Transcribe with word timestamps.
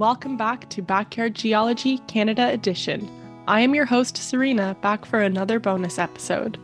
Welcome 0.00 0.38
back 0.38 0.66
to 0.70 0.80
Backyard 0.80 1.34
Geology 1.34 1.98
Canada 2.08 2.48
Edition. 2.48 3.06
I 3.46 3.60
am 3.60 3.74
your 3.74 3.84
host, 3.84 4.16
Serena, 4.16 4.74
back 4.80 5.04
for 5.04 5.20
another 5.20 5.60
bonus 5.60 5.98
episode. 5.98 6.58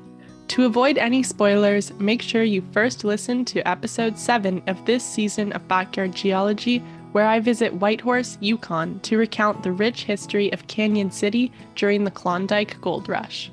To 0.48 0.64
avoid 0.64 0.96
any 0.96 1.22
spoilers, 1.22 1.92
make 1.98 2.22
sure 2.22 2.44
you 2.44 2.62
first 2.72 3.04
listen 3.04 3.44
to 3.44 3.68
episode 3.68 4.18
7 4.18 4.62
of 4.68 4.82
this 4.86 5.04
season 5.04 5.52
of 5.52 5.68
Backyard 5.68 6.14
Geology, 6.14 6.78
where 7.12 7.26
I 7.26 7.40
visit 7.40 7.74
Whitehorse, 7.74 8.38
Yukon 8.40 9.00
to 9.00 9.18
recount 9.18 9.62
the 9.62 9.72
rich 9.72 10.04
history 10.04 10.50
of 10.54 10.66
Canyon 10.66 11.10
City 11.10 11.52
during 11.74 12.04
the 12.04 12.10
Klondike 12.10 12.80
Gold 12.80 13.06
Rush. 13.06 13.52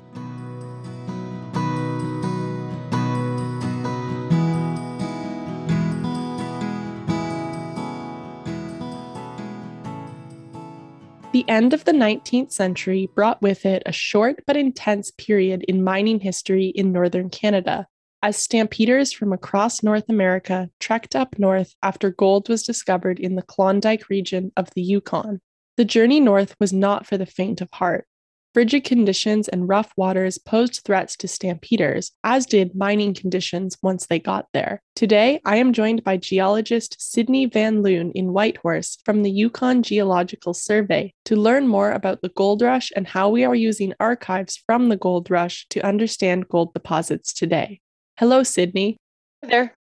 The 11.44 11.52
end 11.52 11.74
of 11.74 11.84
the 11.84 11.92
19th 11.92 12.52
century 12.52 13.10
brought 13.14 13.42
with 13.42 13.66
it 13.66 13.82
a 13.84 13.92
short 13.92 14.42
but 14.46 14.56
intense 14.56 15.10
period 15.10 15.62
in 15.64 15.84
mining 15.84 16.20
history 16.20 16.68
in 16.68 16.90
northern 16.90 17.28
Canada, 17.28 17.86
as 18.22 18.38
stampeders 18.38 19.12
from 19.12 19.30
across 19.30 19.82
North 19.82 20.08
America 20.08 20.70
trekked 20.80 21.14
up 21.14 21.38
north 21.38 21.74
after 21.82 22.10
gold 22.10 22.48
was 22.48 22.62
discovered 22.62 23.20
in 23.20 23.34
the 23.34 23.42
Klondike 23.42 24.08
region 24.08 24.52
of 24.56 24.70
the 24.74 24.80
Yukon. 24.80 25.42
The 25.76 25.84
journey 25.84 26.18
north 26.18 26.56
was 26.58 26.72
not 26.72 27.06
for 27.06 27.18
the 27.18 27.26
faint 27.26 27.60
of 27.60 27.68
heart. 27.74 28.06
Frigid 28.54 28.84
conditions 28.84 29.48
and 29.48 29.68
rough 29.68 29.92
waters 29.96 30.38
posed 30.38 30.82
threats 30.84 31.16
to 31.16 31.26
stampeders, 31.26 32.12
as 32.22 32.46
did 32.46 32.76
mining 32.76 33.12
conditions 33.12 33.76
once 33.82 34.06
they 34.06 34.20
got 34.20 34.46
there. 34.54 34.80
Today, 34.94 35.40
I 35.44 35.56
am 35.56 35.72
joined 35.72 36.04
by 36.04 36.18
geologist 36.18 36.94
Sydney 37.00 37.46
Van 37.46 37.82
Loon 37.82 38.12
in 38.12 38.32
Whitehorse 38.32 38.98
from 39.04 39.24
the 39.24 39.30
Yukon 39.30 39.82
Geological 39.82 40.54
Survey 40.54 41.12
to 41.24 41.34
learn 41.34 41.66
more 41.66 41.90
about 41.90 42.22
the 42.22 42.28
gold 42.28 42.62
rush 42.62 42.92
and 42.94 43.08
how 43.08 43.28
we 43.28 43.42
are 43.42 43.56
using 43.56 43.92
archives 43.98 44.62
from 44.64 44.88
the 44.88 44.96
gold 44.96 45.32
rush 45.32 45.66
to 45.70 45.84
understand 45.84 46.48
gold 46.48 46.72
deposits 46.74 47.32
today. 47.32 47.80
Hello, 48.20 48.44
Sydney. 48.44 48.98
There. 49.42 49.74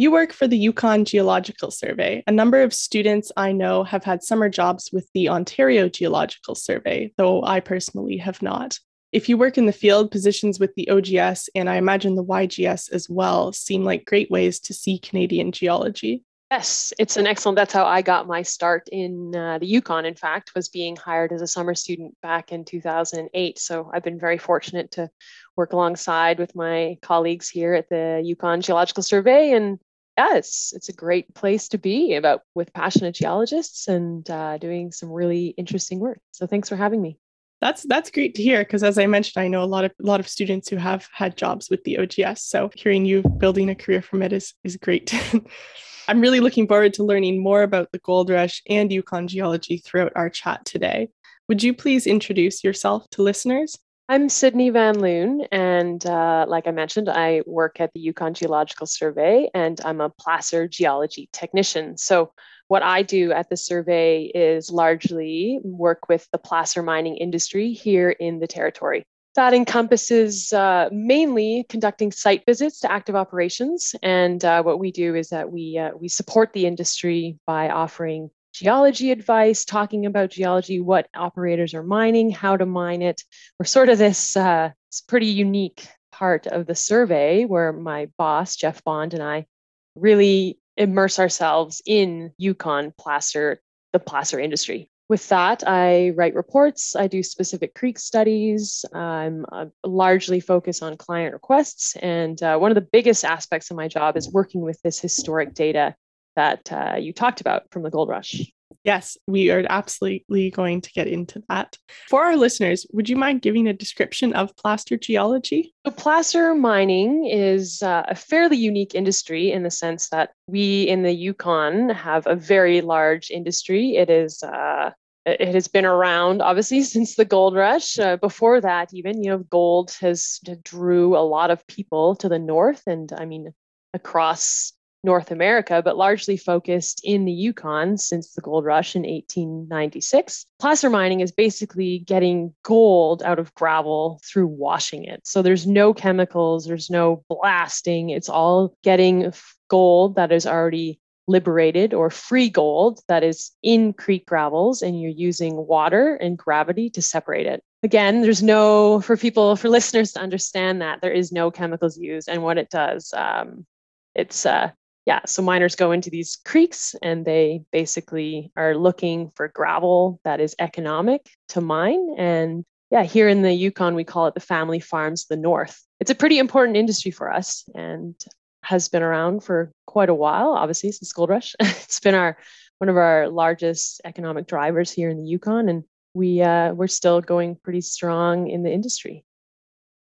You 0.00 0.12
work 0.12 0.32
for 0.32 0.46
the 0.46 0.56
Yukon 0.56 1.04
Geological 1.04 1.72
Survey. 1.72 2.22
A 2.28 2.30
number 2.30 2.62
of 2.62 2.72
students 2.72 3.32
I 3.36 3.50
know 3.50 3.82
have 3.82 4.04
had 4.04 4.22
summer 4.22 4.48
jobs 4.48 4.90
with 4.92 5.10
the 5.12 5.28
Ontario 5.28 5.88
Geological 5.88 6.54
Survey, 6.54 7.12
though 7.16 7.42
I 7.42 7.58
personally 7.58 8.16
have 8.18 8.40
not. 8.40 8.78
If 9.10 9.28
you 9.28 9.36
work 9.36 9.58
in 9.58 9.66
the 9.66 9.72
field, 9.72 10.12
positions 10.12 10.60
with 10.60 10.72
the 10.76 10.88
OGS 10.88 11.50
and 11.56 11.68
I 11.68 11.78
imagine 11.78 12.14
the 12.14 12.22
YGS 12.22 12.92
as 12.92 13.10
well 13.10 13.52
seem 13.52 13.82
like 13.82 14.04
great 14.04 14.30
ways 14.30 14.60
to 14.60 14.72
see 14.72 15.00
Canadian 15.00 15.50
geology. 15.50 16.22
Yes, 16.52 16.94
it's 16.96 17.16
an 17.16 17.26
excellent. 17.26 17.56
That's 17.56 17.74
how 17.74 17.84
I 17.84 18.00
got 18.00 18.28
my 18.28 18.42
start 18.42 18.88
in 18.92 19.34
uh, 19.34 19.58
the 19.58 19.66
Yukon. 19.66 20.06
In 20.06 20.14
fact, 20.14 20.54
was 20.54 20.68
being 20.68 20.94
hired 20.94 21.32
as 21.32 21.42
a 21.42 21.46
summer 21.46 21.74
student 21.74 22.14
back 22.22 22.52
in 22.52 22.64
2008. 22.64 23.58
So 23.58 23.90
I've 23.92 24.04
been 24.04 24.20
very 24.20 24.38
fortunate 24.38 24.92
to 24.92 25.10
work 25.56 25.72
alongside 25.72 26.38
with 26.38 26.54
my 26.54 26.98
colleagues 27.02 27.50
here 27.50 27.74
at 27.74 27.88
the 27.90 28.22
Yukon 28.24 28.62
Geological 28.62 29.02
Survey, 29.02 29.52
and 29.52 29.78
it's 30.18 30.72
it's 30.72 30.88
a 30.88 30.92
great 30.92 31.32
place 31.34 31.68
to 31.68 31.78
be 31.78 32.14
about 32.14 32.42
with 32.54 32.72
passionate 32.72 33.14
geologists 33.14 33.88
and 33.88 34.28
uh, 34.30 34.58
doing 34.58 34.92
some 34.92 35.10
really 35.10 35.48
interesting 35.56 36.00
work. 36.00 36.18
So 36.32 36.46
thanks 36.46 36.68
for 36.68 36.76
having 36.76 37.00
me. 37.00 37.18
That's 37.60 37.82
that's 37.84 38.10
great 38.10 38.34
to 38.36 38.42
hear 38.42 38.60
because 38.60 38.82
as 38.82 38.98
I 38.98 39.06
mentioned, 39.06 39.42
I 39.42 39.48
know 39.48 39.62
a 39.62 39.66
lot 39.66 39.84
of 39.84 39.92
a 40.02 40.06
lot 40.06 40.20
of 40.20 40.28
students 40.28 40.68
who 40.68 40.76
have 40.76 41.08
had 41.12 41.36
jobs 41.36 41.70
with 41.70 41.82
the 41.84 41.98
OGS. 41.98 42.42
So 42.42 42.70
hearing 42.74 43.04
you 43.04 43.22
building 43.22 43.70
a 43.70 43.74
career 43.74 44.02
from 44.02 44.22
it 44.22 44.32
is 44.32 44.54
is 44.64 44.76
great. 44.76 45.12
I'm 46.08 46.20
really 46.20 46.40
looking 46.40 46.66
forward 46.66 46.94
to 46.94 47.04
learning 47.04 47.42
more 47.42 47.62
about 47.62 47.92
the 47.92 47.98
gold 47.98 48.30
rush 48.30 48.62
and 48.68 48.90
Yukon 48.90 49.28
geology 49.28 49.78
throughout 49.78 50.12
our 50.16 50.30
chat 50.30 50.64
today. 50.64 51.08
Would 51.48 51.62
you 51.62 51.74
please 51.74 52.06
introduce 52.06 52.64
yourself 52.64 53.08
to 53.10 53.22
listeners? 53.22 53.78
I'm 54.10 54.30
Sydney 54.30 54.70
Van 54.70 54.98
Loon, 55.00 55.42
and 55.52 56.04
uh, 56.06 56.46
like 56.48 56.66
I 56.66 56.70
mentioned, 56.70 57.10
I 57.10 57.42
work 57.44 57.78
at 57.78 57.92
the 57.92 58.00
Yukon 58.00 58.32
Geological 58.32 58.86
Survey, 58.86 59.50
and 59.52 59.78
I'm 59.84 60.00
a 60.00 60.08
placer 60.08 60.66
geology 60.66 61.28
technician. 61.30 61.98
So, 61.98 62.32
what 62.68 62.82
I 62.82 63.02
do 63.02 63.32
at 63.32 63.50
the 63.50 63.56
survey 63.58 64.22
is 64.34 64.70
largely 64.70 65.60
work 65.62 66.08
with 66.08 66.26
the 66.32 66.38
placer 66.38 66.82
mining 66.82 67.18
industry 67.18 67.74
here 67.74 68.08
in 68.08 68.40
the 68.40 68.46
territory. 68.46 69.04
That 69.34 69.52
encompasses 69.52 70.54
uh, 70.54 70.88
mainly 70.90 71.66
conducting 71.68 72.10
site 72.10 72.46
visits 72.46 72.80
to 72.80 72.90
active 72.90 73.14
operations, 73.14 73.94
and 74.02 74.42
uh, 74.42 74.62
what 74.62 74.78
we 74.78 74.90
do 74.90 75.16
is 75.16 75.28
that 75.28 75.52
we 75.52 75.76
uh, 75.76 75.90
we 75.94 76.08
support 76.08 76.54
the 76.54 76.64
industry 76.64 77.38
by 77.46 77.68
offering 77.68 78.30
geology 78.58 79.12
advice, 79.12 79.64
talking 79.64 80.04
about 80.04 80.30
geology, 80.30 80.80
what 80.80 81.08
operators 81.14 81.74
are 81.74 81.82
mining, 81.82 82.30
how 82.30 82.56
to 82.56 82.66
mine 82.66 83.02
it. 83.02 83.22
We're 83.58 83.66
sort 83.66 83.88
of 83.88 83.98
this, 83.98 84.36
uh, 84.36 84.70
pretty 85.06 85.26
unique 85.26 85.86
part 86.10 86.46
of 86.48 86.66
the 86.66 86.74
survey 86.74 87.44
where 87.44 87.72
my 87.72 88.08
boss, 88.18 88.56
Jeff 88.56 88.82
Bond, 88.82 89.14
and 89.14 89.22
I 89.22 89.46
really 89.94 90.58
immerse 90.76 91.20
ourselves 91.20 91.80
in 91.86 92.32
Yukon 92.36 92.92
placer, 92.98 93.60
the 93.92 94.00
placer 94.00 94.40
industry. 94.40 94.90
With 95.08 95.28
that, 95.28 95.62
I 95.66 96.10
write 96.16 96.34
reports, 96.34 96.96
I 96.96 97.06
do 97.06 97.22
specific 97.22 97.74
creek 97.74 97.98
studies, 97.98 98.84
I'm 98.92 99.46
uh, 99.52 99.66
largely 99.84 100.40
focused 100.40 100.82
on 100.82 100.96
client 100.96 101.32
requests. 101.32 101.96
And 101.96 102.42
uh, 102.42 102.58
one 102.58 102.70
of 102.72 102.74
the 102.74 102.88
biggest 102.92 103.24
aspects 103.24 103.70
of 103.70 103.76
my 103.76 103.88
job 103.88 104.16
is 104.16 104.32
working 104.32 104.62
with 104.62 104.82
this 104.82 104.98
historic 104.98 105.54
data 105.54 105.94
that 106.38 106.72
uh, 106.72 106.94
you 106.96 107.12
talked 107.12 107.40
about 107.40 107.64
from 107.72 107.82
the 107.82 107.90
gold 107.90 108.08
rush. 108.08 108.40
Yes, 108.84 109.18
we 109.26 109.50
are 109.50 109.64
absolutely 109.68 110.50
going 110.50 110.80
to 110.82 110.92
get 110.92 111.08
into 111.08 111.42
that. 111.48 111.76
For 112.08 112.24
our 112.24 112.36
listeners, 112.36 112.86
would 112.92 113.08
you 113.08 113.16
mind 113.16 113.42
giving 113.42 113.66
a 113.66 113.72
description 113.72 114.32
of 114.34 114.54
placer 114.56 114.96
geology? 114.96 115.74
So, 115.84 115.90
placer 115.90 116.54
mining 116.54 117.26
is 117.26 117.82
uh, 117.82 118.04
a 118.06 118.14
fairly 118.14 118.56
unique 118.56 118.94
industry 118.94 119.50
in 119.50 119.64
the 119.64 119.70
sense 119.70 120.08
that 120.10 120.30
we 120.46 120.82
in 120.82 121.02
the 121.02 121.12
Yukon 121.12 121.88
have 121.88 122.24
a 122.28 122.36
very 122.36 122.80
large 122.80 123.30
industry. 123.30 123.96
It 123.96 124.10
is 124.10 124.40
uh, 124.44 124.92
it 125.26 125.54
has 125.54 125.66
been 125.66 125.84
around 125.84 126.40
obviously 126.40 126.82
since 126.94 127.16
the 127.16 127.24
gold 127.24 127.56
rush 127.56 127.98
uh, 127.98 128.16
before 128.16 128.60
that 128.60 128.94
even 128.94 129.22
you 129.22 129.30
know 129.30 129.38
gold 129.50 129.90
has 130.00 130.40
drew 130.62 131.16
a 131.16 131.26
lot 131.36 131.50
of 131.50 131.66
people 131.66 132.16
to 132.16 132.28
the 132.28 132.38
north 132.38 132.82
and 132.86 133.12
i 133.18 133.24
mean 133.26 133.52
across 133.92 134.72
North 135.04 135.30
America, 135.30 135.80
but 135.82 135.96
largely 135.96 136.36
focused 136.36 137.00
in 137.04 137.24
the 137.24 137.32
Yukon 137.32 137.96
since 137.96 138.32
the 138.32 138.40
gold 138.40 138.64
rush 138.64 138.96
in 138.96 139.02
1896. 139.02 140.46
Placer 140.58 140.90
mining 140.90 141.20
is 141.20 141.30
basically 141.30 142.00
getting 142.00 142.52
gold 142.64 143.22
out 143.22 143.38
of 143.38 143.54
gravel 143.54 144.20
through 144.24 144.48
washing 144.48 145.04
it. 145.04 145.26
So 145.26 145.40
there's 145.40 145.66
no 145.66 145.94
chemicals, 145.94 146.66
there's 146.66 146.90
no 146.90 147.24
blasting. 147.28 148.10
It's 148.10 148.28
all 148.28 148.76
getting 148.82 149.32
gold 149.68 150.16
that 150.16 150.32
is 150.32 150.46
already 150.46 151.00
liberated 151.28 151.92
or 151.92 152.10
free 152.10 152.48
gold 152.48 153.00
that 153.06 153.22
is 153.22 153.52
in 153.62 153.92
creek 153.92 154.26
gravels, 154.26 154.82
and 154.82 155.00
you're 155.00 155.10
using 155.10 155.66
water 155.66 156.16
and 156.16 156.38
gravity 156.38 156.90
to 156.90 157.02
separate 157.02 157.46
it. 157.46 157.62
Again, 157.82 158.22
there's 158.22 158.42
no, 158.42 159.00
for 159.02 159.16
people, 159.16 159.54
for 159.54 159.68
listeners 159.68 160.12
to 160.12 160.20
understand 160.20 160.80
that, 160.80 161.00
there 161.02 161.12
is 161.12 161.30
no 161.30 161.50
chemicals 161.50 161.96
used. 161.96 162.28
And 162.28 162.42
what 162.42 162.58
it 162.58 162.70
does, 162.70 163.12
um, 163.16 163.66
it's 164.14 164.44
uh, 164.44 164.70
yeah, 165.08 165.20
so 165.24 165.40
miners 165.40 165.74
go 165.74 165.90
into 165.90 166.10
these 166.10 166.36
creeks 166.44 166.94
and 167.00 167.24
they 167.24 167.62
basically 167.72 168.52
are 168.58 168.76
looking 168.76 169.30
for 169.34 169.48
gravel 169.48 170.20
that 170.22 170.38
is 170.38 170.54
economic 170.58 171.30
to 171.48 171.62
mine. 171.62 172.14
And 172.18 172.62
yeah, 172.90 173.04
here 173.04 173.26
in 173.26 173.40
the 173.40 173.54
Yukon, 173.54 173.94
we 173.94 174.04
call 174.04 174.26
it 174.26 174.34
the 174.34 174.40
family 174.40 174.80
farms 174.80 175.24
the 175.24 175.36
north. 175.38 175.82
It's 175.98 176.10
a 176.10 176.14
pretty 176.14 176.38
important 176.38 176.76
industry 176.76 177.10
for 177.10 177.32
us 177.32 177.64
and 177.74 178.14
has 178.62 178.90
been 178.90 179.02
around 179.02 179.42
for 179.42 179.72
quite 179.86 180.10
a 180.10 180.14
while, 180.14 180.50
obviously, 180.50 180.92
since 180.92 181.10
Gold 181.10 181.30
Rush. 181.30 181.54
it's 181.60 182.00
been 182.00 182.14
our 182.14 182.36
one 182.76 182.90
of 182.90 182.98
our 182.98 183.30
largest 183.30 184.02
economic 184.04 184.46
drivers 184.46 184.90
here 184.92 185.08
in 185.08 185.16
the 185.16 185.24
Yukon, 185.24 185.70
and 185.70 185.84
we 186.12 186.42
uh, 186.42 186.74
we're 186.74 186.86
still 186.86 187.22
going 187.22 187.56
pretty 187.56 187.80
strong 187.80 188.48
in 188.48 188.62
the 188.62 188.70
industry. 188.70 189.24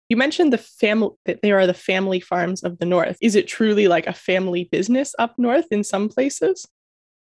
You 0.10 0.18
mentioned 0.18 0.54
the 0.54 0.60
family 0.60 1.10
that 1.26 1.42
they 1.42 1.52
are 1.52 1.66
the 1.66 1.74
family 1.74 2.20
farms 2.20 2.64
of 2.64 2.78
the 2.78 2.86
north. 2.86 3.18
Is 3.22 3.36
it 3.36 3.48
truly 3.48 3.88
like 3.88 4.06
a 4.08 4.14
family 4.14 4.70
business 4.72 5.16
up 5.18 5.34
north 5.38 5.66
in 5.72 5.84
some 5.84 6.10
places? 6.10 6.68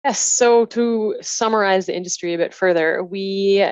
Yes. 0.05 0.21
So 0.21 0.65
to 0.67 1.17
summarize 1.21 1.87
the 1.87 1.97
industry 1.97 2.35
a 2.35 2.39
bit 2.39 2.55
further, 2.55 3.03
we 3.03 3.67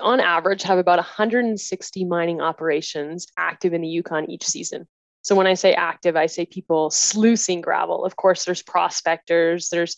on 0.00 0.20
average 0.20 0.62
have 0.64 0.78
about 0.78 0.98
160 0.98 2.04
mining 2.04 2.40
operations 2.40 3.26
active 3.36 3.72
in 3.72 3.80
the 3.80 3.88
Yukon 3.88 4.30
each 4.30 4.44
season. 4.44 4.86
So 5.22 5.34
when 5.34 5.46
I 5.46 5.54
say 5.54 5.74
active, 5.74 6.16
I 6.16 6.26
say 6.26 6.46
people 6.46 6.90
sluicing 6.90 7.60
gravel. 7.60 8.04
Of 8.04 8.16
course, 8.16 8.44
there's 8.44 8.62
prospectors, 8.62 9.68
there's 9.68 9.96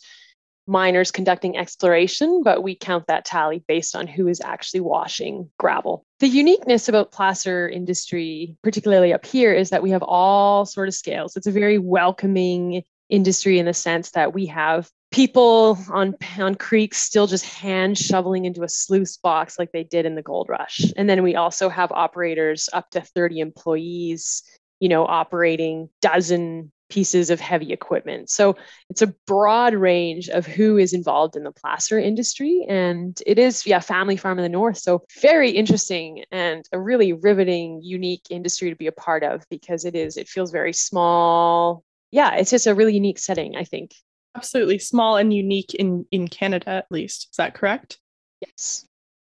miners 0.70 1.10
conducting 1.10 1.56
exploration, 1.56 2.42
but 2.42 2.62
we 2.62 2.74
count 2.74 3.06
that 3.08 3.24
tally 3.24 3.62
based 3.66 3.96
on 3.96 4.06
who 4.06 4.28
is 4.28 4.40
actually 4.40 4.80
washing 4.80 5.50
gravel. 5.58 6.04
The 6.20 6.28
uniqueness 6.28 6.88
about 6.88 7.12
placer 7.12 7.68
industry, 7.68 8.56
particularly 8.62 9.12
up 9.12 9.26
here, 9.26 9.52
is 9.52 9.70
that 9.70 9.82
we 9.82 9.90
have 9.90 10.04
all 10.04 10.64
sort 10.64 10.88
of 10.88 10.94
scales. 10.94 11.36
It's 11.36 11.48
a 11.48 11.52
very 11.52 11.78
welcoming 11.78 12.84
industry 13.08 13.58
in 13.58 13.66
the 13.66 13.74
sense 13.74 14.12
that 14.12 14.32
we 14.32 14.46
have 14.46 14.88
people 15.10 15.76
on 15.90 16.14
on 16.38 16.54
creeks 16.54 16.98
still 16.98 17.26
just 17.26 17.44
hand 17.44 17.98
shoveling 17.98 18.44
into 18.44 18.62
a 18.62 18.68
sluice 18.68 19.16
box 19.16 19.58
like 19.58 19.72
they 19.72 19.82
did 19.82 20.06
in 20.06 20.14
the 20.14 20.22
gold 20.22 20.48
rush 20.48 20.84
and 20.96 21.10
then 21.10 21.24
we 21.24 21.34
also 21.34 21.68
have 21.68 21.90
operators 21.90 22.68
up 22.72 22.88
to 22.90 23.00
30 23.00 23.40
employees 23.40 24.44
you 24.78 24.88
know 24.88 25.04
operating 25.04 25.88
dozen 26.00 26.70
pieces 26.90 27.30
of 27.30 27.40
heavy 27.40 27.72
equipment 27.72 28.28
so 28.28 28.56
it's 28.88 29.02
a 29.02 29.14
broad 29.26 29.74
range 29.74 30.28
of 30.28 30.46
who 30.46 30.76
is 30.76 30.92
involved 30.92 31.36
in 31.36 31.44
the 31.44 31.52
placer 31.52 31.98
industry 31.98 32.66
and 32.68 33.22
it 33.26 33.38
is 33.38 33.66
yeah 33.66 33.80
family 33.80 34.16
farm 34.16 34.38
in 34.38 34.42
the 34.42 34.48
north 34.48 34.76
so 34.76 35.02
very 35.20 35.50
interesting 35.50 36.24
and 36.30 36.64
a 36.72 36.80
really 36.80 37.12
riveting 37.12 37.80
unique 37.82 38.26
industry 38.30 38.68
to 38.68 38.76
be 38.76 38.86
a 38.86 38.92
part 38.92 39.22
of 39.22 39.42
because 39.50 39.84
it 39.84 39.94
is 39.94 40.16
it 40.16 40.28
feels 40.28 40.50
very 40.50 40.72
small 40.72 41.82
yeah 42.10 42.34
it's 42.34 42.50
just 42.50 42.66
a 42.66 42.74
really 42.74 42.94
unique 42.94 43.18
setting 43.18 43.56
i 43.56 43.64
think 43.64 43.92
absolutely 44.36 44.78
small 44.78 45.16
and 45.16 45.32
unique 45.32 45.74
in 45.74 46.06
in 46.10 46.28
Canada 46.28 46.70
at 46.70 46.86
least. 46.90 47.28
Is 47.30 47.36
that 47.36 47.54
correct? 47.54 47.98
Yes. 48.40 48.86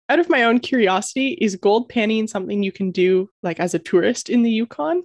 Out 0.10 0.19
of 0.19 0.30
my 0.30 0.44
own 0.44 0.60
curiosity, 0.60 1.38
is 1.39 1.56
gold 1.56 1.89
panning 1.89 2.27
something 2.27 2.62
you 2.62 2.71
can 2.71 2.92
do 2.92 3.30
like 3.42 3.60
as 3.60 3.74
a 3.74 3.80
tourist 3.80 4.30
in 4.30 4.44
the 4.44 4.51
Yukon? 4.51 5.04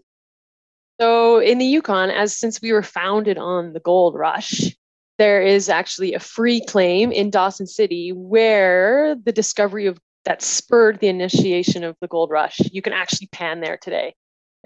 So 1.00 1.38
in 1.38 1.58
the 1.58 1.64
Yukon, 1.64 2.10
as 2.10 2.36
since 2.36 2.60
we 2.60 2.72
were 2.72 2.82
founded 2.82 3.38
on 3.38 3.72
the 3.72 3.80
gold 3.80 4.14
rush, 4.16 4.76
there 5.18 5.42
is 5.42 5.68
actually 5.68 6.14
a 6.14 6.20
free 6.20 6.60
claim 6.60 7.12
in 7.12 7.30
Dawson 7.30 7.66
City 7.66 8.10
where 8.10 9.14
the 9.14 9.32
discovery 9.32 9.86
of 9.86 9.98
that 10.24 10.42
spurred 10.42 11.00
the 11.00 11.08
initiation 11.08 11.84
of 11.84 11.96
the 12.00 12.08
gold 12.08 12.30
rush. 12.30 12.58
You 12.72 12.82
can 12.82 12.92
actually 12.92 13.28
pan 13.28 13.60
there 13.60 13.78
today. 13.78 14.14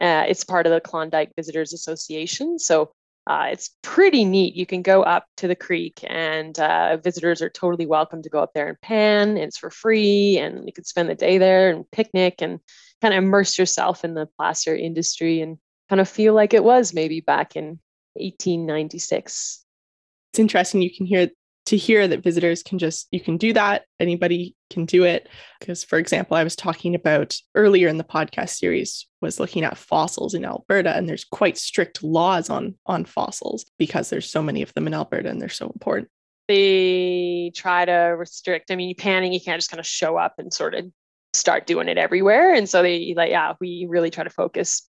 Uh, 0.01 0.25
it's 0.27 0.43
part 0.43 0.67
of 0.67 0.73
the 0.73 0.81
Klondike 0.81 1.33
Visitors 1.37 1.73
Association. 1.73 2.59
So 2.59 2.93
uh, 3.27 3.49
it's 3.53 3.71
pretty 3.83 4.25
neat. 4.25 4.57
You 4.57 4.67
can 4.67 4.83
go 4.83 5.03
up 5.03 5.27
to 5.37 5.47
the 5.47 5.55
creek, 5.55 6.01
and 6.09 6.59
uh, 6.59 6.97
visitors 6.97 7.41
are 7.41 7.51
totally 7.51 7.87
welcome 7.87 8.23
to 8.23 8.29
go 8.29 8.41
up 8.41 8.53
there 8.55 8.69
and 8.69 8.81
pan. 8.81 9.37
It's 9.37 9.59
for 9.59 9.71
free, 9.71 10.39
and 10.39 10.67
you 10.67 10.73
can 10.73 10.85
spend 10.85 11.09
the 11.09 11.15
day 11.15 11.39
there 11.39 11.71
and 11.71 11.89
picnic 11.93 12.43
and 12.43 12.59
kind 13.01 13.15
of 13.15 13.23
immerse 13.23 13.59
yourself 13.59 14.05
in 14.05 14.15
the 14.15 14.27
placer 14.37 14.75
industry 14.75 15.41
and 15.41 15.59
kind 15.89 16.01
of 16.01 16.09
feel 16.09 16.35
like 16.35 16.55
it 16.55 16.65
was 16.65 16.95
maybe 16.95 17.21
back 17.21 17.57
in 17.57 17.81
1896. 18.15 19.65
It's 20.33 20.39
interesting. 20.39 20.83
You 20.83 20.95
can 20.95 21.07
hear 21.07 21.29
to 21.67 21.77
hear 21.77 22.09
that 22.09 22.23
visitors 22.23 22.63
can 22.63 22.79
just 22.79 23.09
you 23.13 23.21
can 23.21 23.37
do 23.37 23.53
that 23.53 23.85
anybody 24.01 24.55
can 24.71 24.85
do 24.85 25.05
it 25.05 25.29
because 25.61 25.85
for 25.85 25.99
example 25.99 26.37
i 26.37 26.45
was 26.45 26.57
talking 26.57 26.95
about 26.95 27.37
earlier 27.55 27.89
in 27.89 27.99
the 27.99 28.05
podcast 28.05 28.51
series 28.51 29.07
was 29.21 29.39
looking 29.39 29.63
at 29.63 29.79
fossils 29.79 30.35
in 30.35 30.45
alberta 30.45 30.95
and 30.97 31.09
there's 31.09 31.25
quite 31.25 31.57
strict 31.57 32.03
laws 32.03 32.51
on 32.51 32.75
on 32.87 33.05
fossils 33.05 33.65
because 33.79 34.11
there's 34.11 34.31
so 34.31 34.43
many 34.43 34.63
of 34.63 34.73
them 34.75 34.87
in 34.87 34.95
alberta 34.95 35.29
and 35.29 35.41
they're 35.41 35.49
so 35.49 35.71
important 35.71 36.09
they 36.49 37.53
try 37.55 37.85
to 37.85 37.93
restrict 37.93 38.71
i 38.71 38.77
mean 38.77 38.89
you 38.89 38.95
panning 38.95 39.33
you 39.33 39.41
can't 39.41 39.59
just 39.59 39.71
kind 39.71 39.81
of 39.81 39.87
show 39.87 40.17
up 40.17 40.35
and 40.39 40.53
sort 40.53 40.75
of 40.75 40.85
start 41.33 41.67
doing 41.67 41.89
it 41.89 41.97
everywhere 41.97 42.53
and 42.53 42.69
so 42.69 42.83
they 42.83 43.15
like 43.17 43.31
yeah 43.31 43.55
we 43.61 43.87
really 43.89 44.11
try 44.11 44.25
to 44.25 44.31
focus 44.31 44.89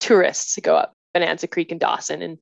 tourists 0.00 0.54
to 0.54 0.60
go 0.60 0.76
up 0.76 0.94
bonanza 1.14 1.46
creek 1.46 1.70
and 1.72 1.80
dawson 1.80 2.22
and 2.22 2.38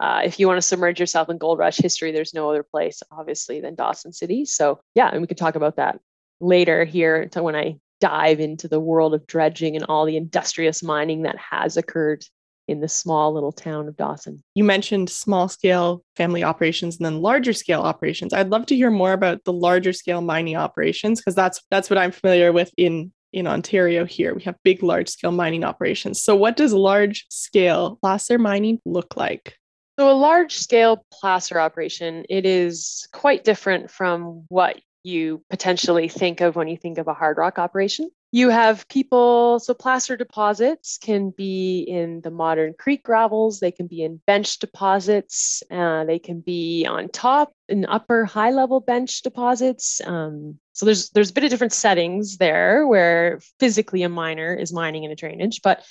uh, 0.00 0.22
if 0.24 0.38
you 0.38 0.46
want 0.46 0.58
to 0.58 0.62
submerge 0.62 1.00
yourself 1.00 1.28
in 1.28 1.38
gold 1.38 1.58
rush 1.58 1.76
history, 1.76 2.12
there's 2.12 2.34
no 2.34 2.48
other 2.48 2.62
place, 2.62 3.02
obviously, 3.10 3.60
than 3.60 3.74
Dawson 3.74 4.12
City. 4.12 4.44
So, 4.44 4.78
yeah, 4.94 5.10
and 5.10 5.20
we 5.20 5.26
can 5.26 5.36
talk 5.36 5.56
about 5.56 5.76
that 5.76 5.98
later 6.40 6.84
here 6.84 7.28
when 7.34 7.56
I 7.56 7.78
dive 8.00 8.38
into 8.38 8.68
the 8.68 8.78
world 8.78 9.12
of 9.12 9.26
dredging 9.26 9.74
and 9.74 9.84
all 9.88 10.04
the 10.04 10.16
industrious 10.16 10.84
mining 10.84 11.22
that 11.22 11.36
has 11.36 11.76
occurred 11.76 12.24
in 12.68 12.80
the 12.80 12.88
small 12.88 13.32
little 13.32 13.50
town 13.50 13.88
of 13.88 13.96
Dawson. 13.96 14.42
You 14.54 14.62
mentioned 14.62 15.08
small 15.08 15.48
scale 15.48 16.04
family 16.16 16.44
operations 16.44 16.98
and 16.98 17.06
then 17.06 17.22
larger 17.22 17.54
scale 17.54 17.80
operations. 17.80 18.34
I'd 18.34 18.50
love 18.50 18.66
to 18.66 18.76
hear 18.76 18.90
more 18.90 19.14
about 19.14 19.42
the 19.44 19.54
larger 19.54 19.94
scale 19.94 20.20
mining 20.20 20.54
operations 20.54 21.18
because 21.18 21.34
that's 21.34 21.62
that's 21.70 21.88
what 21.88 21.98
I'm 21.98 22.12
familiar 22.12 22.52
with 22.52 22.70
in 22.76 23.10
in 23.32 23.46
Ontario 23.46 24.04
here. 24.04 24.34
We 24.34 24.42
have 24.42 24.56
big 24.62 24.82
large 24.82 25.08
scale 25.08 25.32
mining 25.32 25.64
operations. 25.64 26.22
So 26.22 26.34
what 26.36 26.56
does 26.56 26.72
large 26.72 27.26
scale 27.28 27.98
placer 28.02 28.38
mining 28.38 28.80
look 28.84 29.16
like? 29.16 29.56
So 29.98 30.10
a 30.10 30.12
large 30.12 30.56
scale 30.56 31.04
placer 31.12 31.58
operation, 31.58 32.24
it 32.28 32.46
is 32.46 33.08
quite 33.12 33.44
different 33.44 33.90
from 33.90 34.44
what 34.48 34.76
you 35.02 35.42
potentially 35.50 36.08
think 36.08 36.40
of 36.40 36.54
when 36.54 36.68
you 36.68 36.76
think 36.76 36.98
of 36.98 37.08
a 37.08 37.14
hard 37.14 37.36
rock 37.38 37.58
operation. 37.58 38.10
You 38.30 38.50
have 38.50 38.86
people, 38.88 39.58
so 39.58 39.72
placer 39.72 40.14
deposits 40.14 40.98
can 40.98 41.30
be 41.30 41.80
in 41.80 42.20
the 42.20 42.30
modern 42.30 42.74
creek 42.78 43.02
gravels, 43.02 43.60
they 43.60 43.70
can 43.70 43.86
be 43.86 44.02
in 44.02 44.20
bench 44.26 44.58
deposits, 44.58 45.62
uh, 45.70 46.04
they 46.04 46.18
can 46.18 46.40
be 46.40 46.84
on 46.86 47.08
top 47.08 47.54
in 47.70 47.86
upper 47.86 48.26
high 48.26 48.50
level 48.50 48.80
bench 48.80 49.22
deposits. 49.22 50.02
Um, 50.04 50.58
so 50.74 50.84
there's 50.84 51.08
there's 51.10 51.30
a 51.30 51.32
bit 51.32 51.44
of 51.44 51.50
different 51.50 51.72
settings 51.72 52.36
there 52.36 52.86
where 52.86 53.40
physically 53.58 54.02
a 54.02 54.10
miner 54.10 54.52
is 54.54 54.74
mining 54.74 55.04
in 55.04 55.10
a 55.10 55.16
drainage, 55.16 55.62
but 55.62 55.82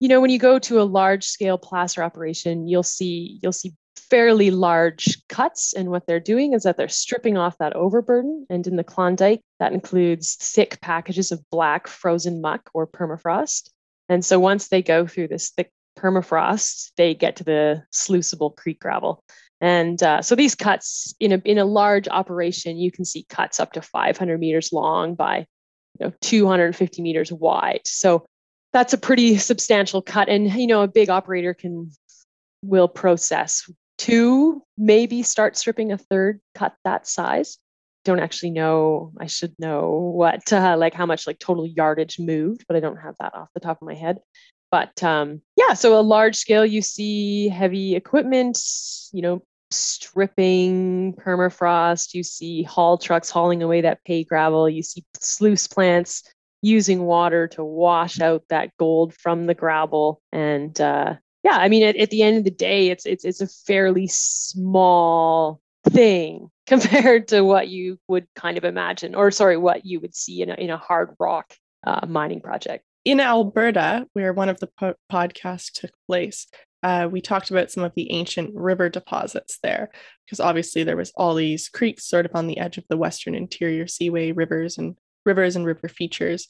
you 0.00 0.08
know 0.08 0.20
when 0.20 0.30
you 0.30 0.38
go 0.38 0.58
to 0.58 0.80
a 0.80 0.82
large 0.82 1.24
scale 1.24 1.56
placer 1.56 2.02
operation 2.02 2.68
you'll 2.68 2.82
see 2.82 3.38
you'll 3.42 3.52
see 3.52 3.72
fairly 3.98 4.50
large 4.50 5.18
cuts 5.28 5.72
and 5.72 5.90
what 5.90 6.06
they're 6.06 6.20
doing 6.20 6.52
is 6.52 6.62
that 6.62 6.76
they're 6.76 6.88
stripping 6.88 7.36
off 7.36 7.58
that 7.58 7.74
overburden 7.74 8.46
and 8.48 8.66
in 8.66 8.76
the 8.76 8.84
klondike 8.84 9.40
that 9.58 9.72
includes 9.72 10.34
thick 10.36 10.80
packages 10.80 11.32
of 11.32 11.42
black 11.50 11.88
frozen 11.88 12.40
muck 12.40 12.70
or 12.74 12.86
permafrost. 12.86 13.70
And 14.08 14.24
so 14.24 14.38
once 14.38 14.68
they 14.68 14.82
go 14.82 15.06
through 15.06 15.28
this 15.28 15.50
thick 15.50 15.70
permafrost 15.98 16.92
they 16.96 17.14
get 17.14 17.36
to 17.36 17.44
the 17.44 17.82
sluiceable 17.92 18.54
creek 18.54 18.78
gravel. 18.80 19.22
And 19.60 20.02
uh, 20.02 20.20
so 20.20 20.34
these 20.34 20.54
cuts 20.54 21.14
in 21.18 21.32
a 21.32 21.42
in 21.44 21.58
a 21.58 21.64
large 21.64 22.06
operation 22.08 22.76
you 22.76 22.92
can 22.92 23.04
see 23.04 23.24
cuts 23.28 23.58
up 23.58 23.72
to 23.72 23.82
500 23.82 24.38
meters 24.38 24.72
long 24.72 25.14
by 25.14 25.46
you 25.98 26.06
know 26.06 26.12
250 26.20 27.02
meters 27.02 27.32
wide. 27.32 27.80
So 27.84 28.26
that's 28.72 28.92
a 28.92 28.98
pretty 28.98 29.38
substantial 29.38 30.02
cut 30.02 30.28
and 30.28 30.52
you 30.52 30.66
know 30.66 30.82
a 30.82 30.88
big 30.88 31.08
operator 31.08 31.54
can 31.54 31.90
will 32.62 32.88
process 32.88 33.70
two 33.98 34.62
maybe 34.76 35.22
start 35.22 35.56
stripping 35.56 35.92
a 35.92 35.98
third 35.98 36.40
cut 36.54 36.74
that 36.84 37.06
size. 37.06 37.58
Don't 38.04 38.20
actually 38.20 38.50
know 38.50 39.12
i 39.18 39.26
should 39.26 39.54
know 39.58 40.12
what 40.14 40.52
uh, 40.52 40.76
like 40.76 40.94
how 40.94 41.06
much 41.06 41.26
like 41.26 41.38
total 41.38 41.66
yardage 41.66 42.18
moved 42.20 42.64
but 42.68 42.76
i 42.76 42.80
don't 42.80 42.98
have 42.98 43.16
that 43.18 43.34
off 43.34 43.48
the 43.54 43.60
top 43.60 43.80
of 43.80 43.86
my 43.86 43.94
head. 43.94 44.18
But 44.70 45.02
um, 45.02 45.42
yeah 45.56 45.74
so 45.74 45.98
a 45.98 46.02
large 46.02 46.36
scale 46.36 46.66
you 46.66 46.82
see 46.82 47.48
heavy 47.48 47.94
equipment 47.96 48.58
you 49.12 49.22
know 49.22 49.42
stripping 49.70 51.14
permafrost 51.14 52.14
you 52.14 52.22
see 52.22 52.62
haul 52.62 52.98
trucks 52.98 53.30
hauling 53.30 53.62
away 53.62 53.80
that 53.80 54.04
pay 54.04 54.22
gravel 54.22 54.68
you 54.68 54.82
see 54.82 55.04
sluice 55.20 55.66
plants 55.66 56.22
using 56.62 57.02
water 57.02 57.48
to 57.48 57.64
wash 57.64 58.20
out 58.20 58.42
that 58.48 58.70
gold 58.78 59.14
from 59.14 59.46
the 59.46 59.54
gravel 59.54 60.20
and 60.32 60.80
uh, 60.80 61.14
yeah 61.46 61.58
i 61.58 61.68
mean 61.68 61.84
at, 61.84 61.96
at 61.96 62.10
the 62.10 62.22
end 62.22 62.36
of 62.36 62.44
the 62.44 62.50
day 62.50 62.88
it's 62.88 63.06
it's 63.06 63.24
it's 63.24 63.40
a 63.40 63.46
fairly 63.46 64.08
small 64.08 65.60
thing 65.88 66.50
compared 66.66 67.28
to 67.28 67.42
what 67.42 67.68
you 67.68 67.98
would 68.08 68.26
kind 68.34 68.58
of 68.58 68.64
imagine 68.64 69.14
or 69.14 69.30
sorry 69.30 69.56
what 69.56 69.86
you 69.86 70.00
would 70.00 70.14
see 70.14 70.42
in 70.42 70.50
a, 70.50 70.54
in 70.54 70.70
a 70.70 70.76
hard 70.76 71.14
rock 71.20 71.54
uh, 71.86 72.04
mining 72.06 72.40
project 72.40 72.84
in 73.04 73.20
alberta 73.20 74.04
where 74.14 74.32
one 74.32 74.48
of 74.48 74.58
the 74.58 74.66
po- 74.78 74.96
podcasts 75.10 75.70
took 75.72 75.92
place 76.08 76.48
uh, 76.82 77.08
we 77.10 77.20
talked 77.20 77.50
about 77.50 77.70
some 77.70 77.82
of 77.84 77.92
the 77.94 78.10
ancient 78.10 78.54
river 78.54 78.88
deposits 78.88 79.58
there 79.62 79.90
because 80.24 80.40
obviously 80.40 80.84
there 80.84 80.96
was 80.96 81.12
all 81.16 81.34
these 81.34 81.68
creeks 81.68 82.04
sort 82.04 82.26
of 82.26 82.32
on 82.34 82.46
the 82.46 82.58
edge 82.58 82.76
of 82.76 82.84
the 82.88 82.96
western 82.96 83.34
interior 83.34 83.86
seaway 83.86 84.30
rivers 84.30 84.78
and 84.78 84.96
rivers 85.24 85.56
and 85.56 85.66
river 85.66 85.88
features. 85.88 86.46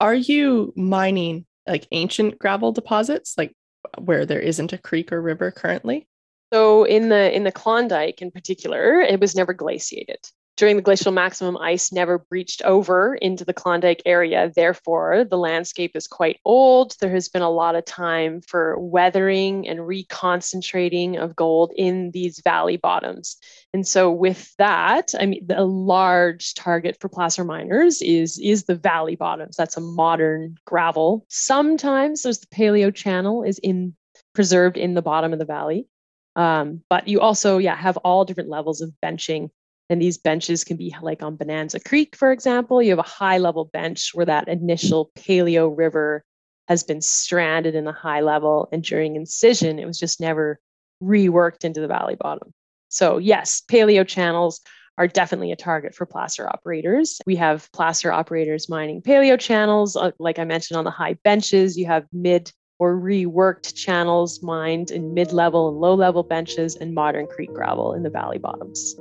Are 0.00 0.14
you 0.14 0.72
mining 0.76 1.46
like 1.66 1.88
ancient 1.90 2.38
gravel 2.38 2.72
deposits, 2.72 3.34
like 3.36 3.52
where 3.98 4.26
there 4.26 4.40
isn't 4.40 4.72
a 4.72 4.78
creek 4.78 5.12
or 5.12 5.20
river 5.20 5.50
currently? 5.50 6.06
So 6.52 6.84
in 6.84 7.08
the 7.08 7.34
in 7.34 7.44
the 7.44 7.52
Klondike 7.52 8.22
in 8.22 8.30
particular, 8.30 9.00
it 9.00 9.20
was 9.20 9.34
never 9.34 9.52
glaciated 9.52 10.18
during 10.56 10.76
the 10.76 10.82
glacial 10.82 11.12
maximum, 11.12 11.56
ice 11.58 11.92
never 11.92 12.18
breached 12.18 12.62
over 12.62 13.14
into 13.14 13.44
the 13.44 13.52
Klondike 13.52 14.02
area. 14.06 14.50
Therefore, 14.54 15.24
the 15.28 15.36
landscape 15.36 15.94
is 15.94 16.06
quite 16.06 16.40
old. 16.44 16.94
There 17.00 17.10
has 17.10 17.28
been 17.28 17.42
a 17.42 17.50
lot 17.50 17.74
of 17.74 17.84
time 17.84 18.40
for 18.40 18.78
weathering 18.78 19.68
and 19.68 19.80
reconcentrating 19.80 21.18
of 21.18 21.36
gold 21.36 21.72
in 21.76 22.10
these 22.12 22.40
valley 22.40 22.78
bottoms. 22.78 23.36
And 23.74 23.86
so, 23.86 24.10
with 24.10 24.54
that, 24.56 25.14
I 25.20 25.26
mean, 25.26 25.46
the 25.46 25.64
large 25.64 26.54
target 26.54 26.96
for 27.00 27.10
placer 27.10 27.44
miners 27.44 28.00
is, 28.00 28.38
is 28.38 28.64
the 28.64 28.76
valley 28.76 29.16
bottoms. 29.16 29.56
That's 29.56 29.76
a 29.76 29.82
modern 29.82 30.56
gravel. 30.64 31.26
Sometimes 31.28 32.22
there's 32.22 32.38
the 32.38 32.46
paleo 32.46 32.94
channel 32.94 33.42
is 33.42 33.58
in 33.58 33.94
preserved 34.34 34.76
in 34.76 34.94
the 34.94 35.02
bottom 35.02 35.32
of 35.32 35.38
the 35.38 35.44
valley. 35.44 35.86
Um, 36.34 36.82
but 36.90 37.08
you 37.08 37.20
also, 37.20 37.58
yeah, 37.58 37.74
have 37.74 37.96
all 37.98 38.24
different 38.24 38.50
levels 38.50 38.80
of 38.80 38.92
benching 39.02 39.50
and 39.88 40.02
these 40.02 40.18
benches 40.18 40.64
can 40.64 40.76
be 40.76 40.94
like 41.00 41.22
on 41.22 41.36
Bonanza 41.36 41.80
Creek, 41.80 42.16
for 42.16 42.32
example. 42.32 42.82
You 42.82 42.90
have 42.90 42.98
a 42.98 43.02
high 43.02 43.38
level 43.38 43.66
bench 43.66 44.10
where 44.14 44.26
that 44.26 44.48
initial 44.48 45.10
paleo 45.16 45.72
river 45.76 46.24
has 46.68 46.82
been 46.82 47.00
stranded 47.00 47.74
in 47.74 47.84
the 47.84 47.92
high 47.92 48.20
level. 48.20 48.68
And 48.72 48.82
during 48.82 49.14
incision, 49.14 49.78
it 49.78 49.86
was 49.86 49.98
just 49.98 50.20
never 50.20 50.58
reworked 51.02 51.64
into 51.64 51.80
the 51.80 51.86
valley 51.86 52.16
bottom. 52.18 52.52
So, 52.88 53.18
yes, 53.18 53.62
paleo 53.70 54.06
channels 54.06 54.60
are 54.98 55.06
definitely 55.06 55.52
a 55.52 55.56
target 55.56 55.94
for 55.94 56.06
placer 56.06 56.48
operators. 56.48 57.20
We 57.26 57.36
have 57.36 57.70
placer 57.72 58.10
operators 58.10 58.68
mining 58.68 59.02
paleo 59.02 59.38
channels, 59.38 59.94
uh, 59.94 60.12
like 60.18 60.38
I 60.38 60.44
mentioned 60.44 60.78
on 60.78 60.84
the 60.84 60.90
high 60.90 61.14
benches. 61.22 61.76
You 61.76 61.86
have 61.86 62.06
mid 62.12 62.50
or 62.78 62.96
reworked 62.96 63.74
channels 63.74 64.42
mined 64.42 64.90
in 64.90 65.14
mid 65.14 65.32
level 65.32 65.68
and 65.68 65.78
low 65.78 65.94
level 65.94 66.22
benches 66.22 66.76
and 66.76 66.94
modern 66.94 67.26
creek 67.26 67.52
gravel 67.52 67.92
in 67.92 68.02
the 68.02 68.10
valley 68.10 68.38
bottoms. 68.38 68.96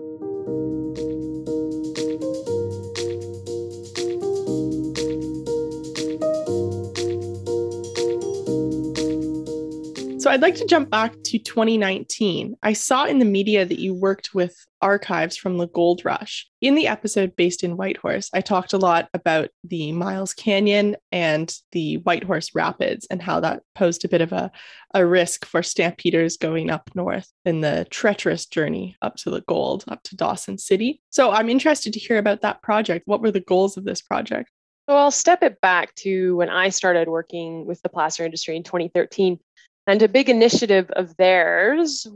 So 10.26 10.32
I'd 10.32 10.42
like 10.42 10.56
to 10.56 10.66
jump 10.66 10.90
back 10.90 11.14
to 11.26 11.38
2019. 11.38 12.56
I 12.64 12.74
saw 12.74 13.06
in 13.06 13.20
the 13.20 13.26
media 13.26 13.64
that 13.64 13.78
you 13.78 13.94
worked 13.94 14.34
with 14.34 14.58
archives 14.82 15.38
from 15.38 15.60
the 15.60 15.68
gold 15.68 16.04
rush. 16.04 16.48
In 16.62 16.74
the 16.74 16.88
episode 16.88 17.36
based 17.36 17.64
in 17.64 17.78
Whitehorse, 17.78 18.32
I 18.34 18.42
talked 18.42 18.74
a 18.74 18.80
lot 18.80 19.08
about 19.14 19.50
the 19.64 19.92
Miles 19.92 20.34
Canyon 20.34 20.96
and 21.12 21.56
the 21.74 21.98
Whitehorse 21.98 22.56
Rapids 22.56 23.06
and 23.12 23.22
how 23.22 23.40
that 23.42 23.62
posed 23.76 24.04
a 24.04 24.10
bit 24.10 24.22
of 24.22 24.32
a, 24.32 24.52
a 24.96 25.06
risk 25.06 25.46
for 25.46 25.62
stampeders 25.62 26.38
going 26.38 26.72
up 26.72 26.90
north 26.96 27.32
in 27.46 27.62
the 27.62 27.86
treacherous 27.92 28.48
journey 28.48 28.98
up 29.04 29.18
to 29.18 29.30
the 29.30 29.42
gold, 29.42 29.84
up 29.90 30.02
to 30.06 30.16
Dawson 30.16 30.58
City. 30.58 31.04
So 31.12 31.30
I'm 31.30 31.50
interested 31.50 31.94
to 31.94 32.00
hear 32.00 32.18
about 32.18 32.42
that 32.42 32.64
project. 32.64 33.06
What 33.06 33.22
were 33.22 33.30
the 33.30 33.42
goals 33.42 33.78
of 33.78 33.84
this 33.84 34.02
project? 34.02 34.50
So 34.90 34.96
I'll 34.96 35.12
step 35.12 35.44
it 35.44 35.62
back 35.62 35.94
to 35.96 36.36
when 36.36 36.50
I 36.50 36.70
started 36.70 37.08
working 37.08 37.66
with 37.66 37.82
the 37.84 37.90
placer 37.90 38.26
industry 38.26 38.56
in 38.56 38.64
2013. 38.64 39.40
And 39.88 40.02
a 40.02 40.08
big 40.08 40.30
initiative 40.30 40.90
of 40.92 41.16
theirs, 41.18 42.08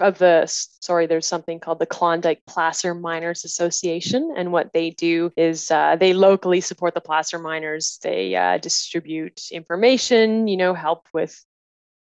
of 0.00 0.18
the, 0.18 0.44
sorry, 0.46 1.06
there's 1.06 1.26
something 1.26 1.60
called 1.60 1.78
the 1.78 1.86
Klondike 1.86 2.42
Placer 2.46 2.94
Miners 2.94 3.44
Association. 3.44 4.34
And 4.36 4.52
what 4.52 4.72
they 4.72 4.90
do 4.90 5.30
is 5.36 5.70
uh, 5.70 5.96
they 5.96 6.12
locally 6.12 6.60
support 6.60 6.94
the 6.94 7.00
placer 7.00 7.38
miners. 7.38 7.98
They 8.02 8.34
uh, 8.34 8.58
distribute 8.58 9.40
information, 9.52 10.48
you 10.48 10.56
know, 10.56 10.74
help 10.74 11.06
with 11.14 11.44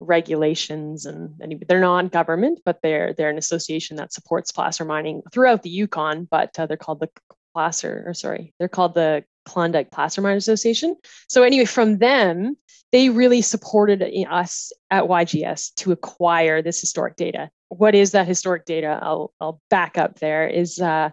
regulations 0.02 1.06
and, 1.06 1.36
and 1.40 1.64
they're 1.68 1.80
non-government 1.80 2.60
but 2.66 2.80
they're 2.82 3.14
they're 3.14 3.30
an 3.30 3.38
association 3.38 3.98
that 3.98 4.12
supports 4.12 4.52
placer 4.52 4.84
mining 4.84 5.22
throughout 5.32 5.62
the 5.62 5.70
yukon 5.70 6.28
but 6.30 6.58
uh, 6.58 6.66
they're 6.66 6.76
called 6.76 7.00
the 7.00 7.10
placer 7.54 8.04
or 8.08 8.14
sorry 8.16 8.52
they're 8.58 8.68
called 8.68 8.96
the 8.96 9.24
Klondike 9.46 9.92
Placer 9.92 10.22
Miners 10.22 10.48
Association. 10.48 10.96
So 11.28 11.44
anyway, 11.44 11.66
from 11.66 11.98
them, 11.98 12.58
they 12.92 13.10
really 13.10 13.42
supported 13.42 14.04
us 14.30 14.72
at 14.90 15.06
YGS 15.06 15.74
to 15.76 15.92
acquire 15.92 16.62
this 16.62 16.82
historic 16.82 17.16
data. 17.16 17.50
What 17.70 17.96
is 17.96 18.12
that 18.12 18.28
historic 18.28 18.66
data? 18.66 19.00
I'll, 19.02 19.34
I'll 19.40 19.62
back 19.70 19.98
up 19.98 20.20
there 20.20 20.48
is 20.48 20.80
uh, 20.80 21.12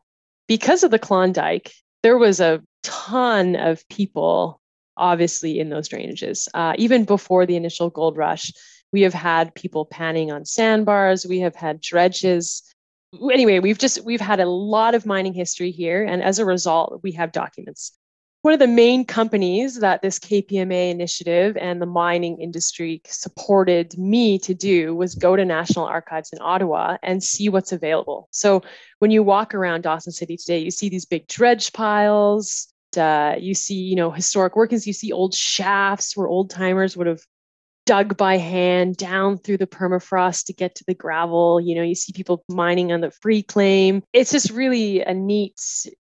because 0.48 0.82
of 0.82 0.90
the 0.90 0.98
Klondike, 0.98 1.72
there 2.02 2.18
was 2.18 2.40
a 2.40 2.62
ton 2.82 3.54
of 3.54 3.86
people 3.88 4.60
obviously 4.96 5.60
in 5.60 5.68
those 5.70 5.88
drainages. 5.88 6.48
Uh, 6.54 6.74
even 6.76 7.04
before 7.04 7.46
the 7.46 7.56
initial 7.56 7.88
gold 7.88 8.16
rush, 8.16 8.52
we 8.92 9.02
have 9.02 9.14
had 9.14 9.54
people 9.54 9.84
panning 9.84 10.32
on 10.32 10.44
sandbars, 10.44 11.26
we 11.26 11.40
have 11.40 11.54
had 11.54 11.80
dredges. 11.80 12.62
Anyway, 13.30 13.60
we've 13.60 13.78
just 13.78 14.04
we've 14.04 14.20
had 14.20 14.40
a 14.40 14.48
lot 14.48 14.94
of 14.94 15.06
mining 15.06 15.34
history 15.34 15.70
here, 15.70 16.04
and 16.04 16.22
as 16.22 16.38
a 16.38 16.44
result, 16.44 17.00
we 17.02 17.12
have 17.12 17.32
documents 17.32 17.96
one 18.42 18.54
of 18.54 18.60
the 18.60 18.68
main 18.68 19.04
companies 19.04 19.80
that 19.80 20.00
this 20.00 20.18
KPMA 20.18 20.90
initiative 20.90 21.56
and 21.56 21.82
the 21.82 21.86
mining 21.86 22.40
industry 22.40 23.02
supported 23.04 23.98
me 23.98 24.38
to 24.40 24.54
do 24.54 24.94
was 24.94 25.14
go 25.14 25.34
to 25.34 25.44
National 25.44 25.84
Archives 25.84 26.30
in 26.32 26.38
Ottawa 26.40 26.98
and 27.02 27.22
see 27.22 27.48
what's 27.48 27.72
available. 27.72 28.28
So 28.30 28.62
when 29.00 29.10
you 29.10 29.22
walk 29.22 29.54
around 29.54 29.82
Dawson 29.82 30.12
City 30.12 30.36
today, 30.36 30.58
you 30.58 30.70
see 30.70 30.88
these 30.88 31.04
big 31.04 31.26
dredge 31.26 31.72
piles. 31.72 32.72
Uh, 32.96 33.34
you 33.38 33.54
see, 33.54 33.74
you 33.74 33.96
know, 33.96 34.10
historic 34.10 34.54
workings. 34.54 34.86
You 34.86 34.92
see 34.92 35.12
old 35.12 35.34
shafts 35.34 36.16
where 36.16 36.28
old 36.28 36.50
timers 36.50 36.96
would 36.96 37.06
have 37.06 37.20
dug 37.86 38.16
by 38.16 38.36
hand 38.36 38.96
down 38.96 39.38
through 39.38 39.56
the 39.56 39.66
permafrost 39.66 40.44
to 40.44 40.52
get 40.52 40.74
to 40.76 40.84
the 40.86 40.94
gravel. 40.94 41.60
You 41.60 41.74
know, 41.74 41.82
you 41.82 41.94
see 41.94 42.12
people 42.12 42.44
mining 42.48 42.92
on 42.92 43.00
the 43.00 43.10
free 43.10 43.42
claim. 43.42 44.02
It's 44.12 44.30
just 44.30 44.50
really 44.50 45.00
a 45.00 45.12
neat 45.12 45.58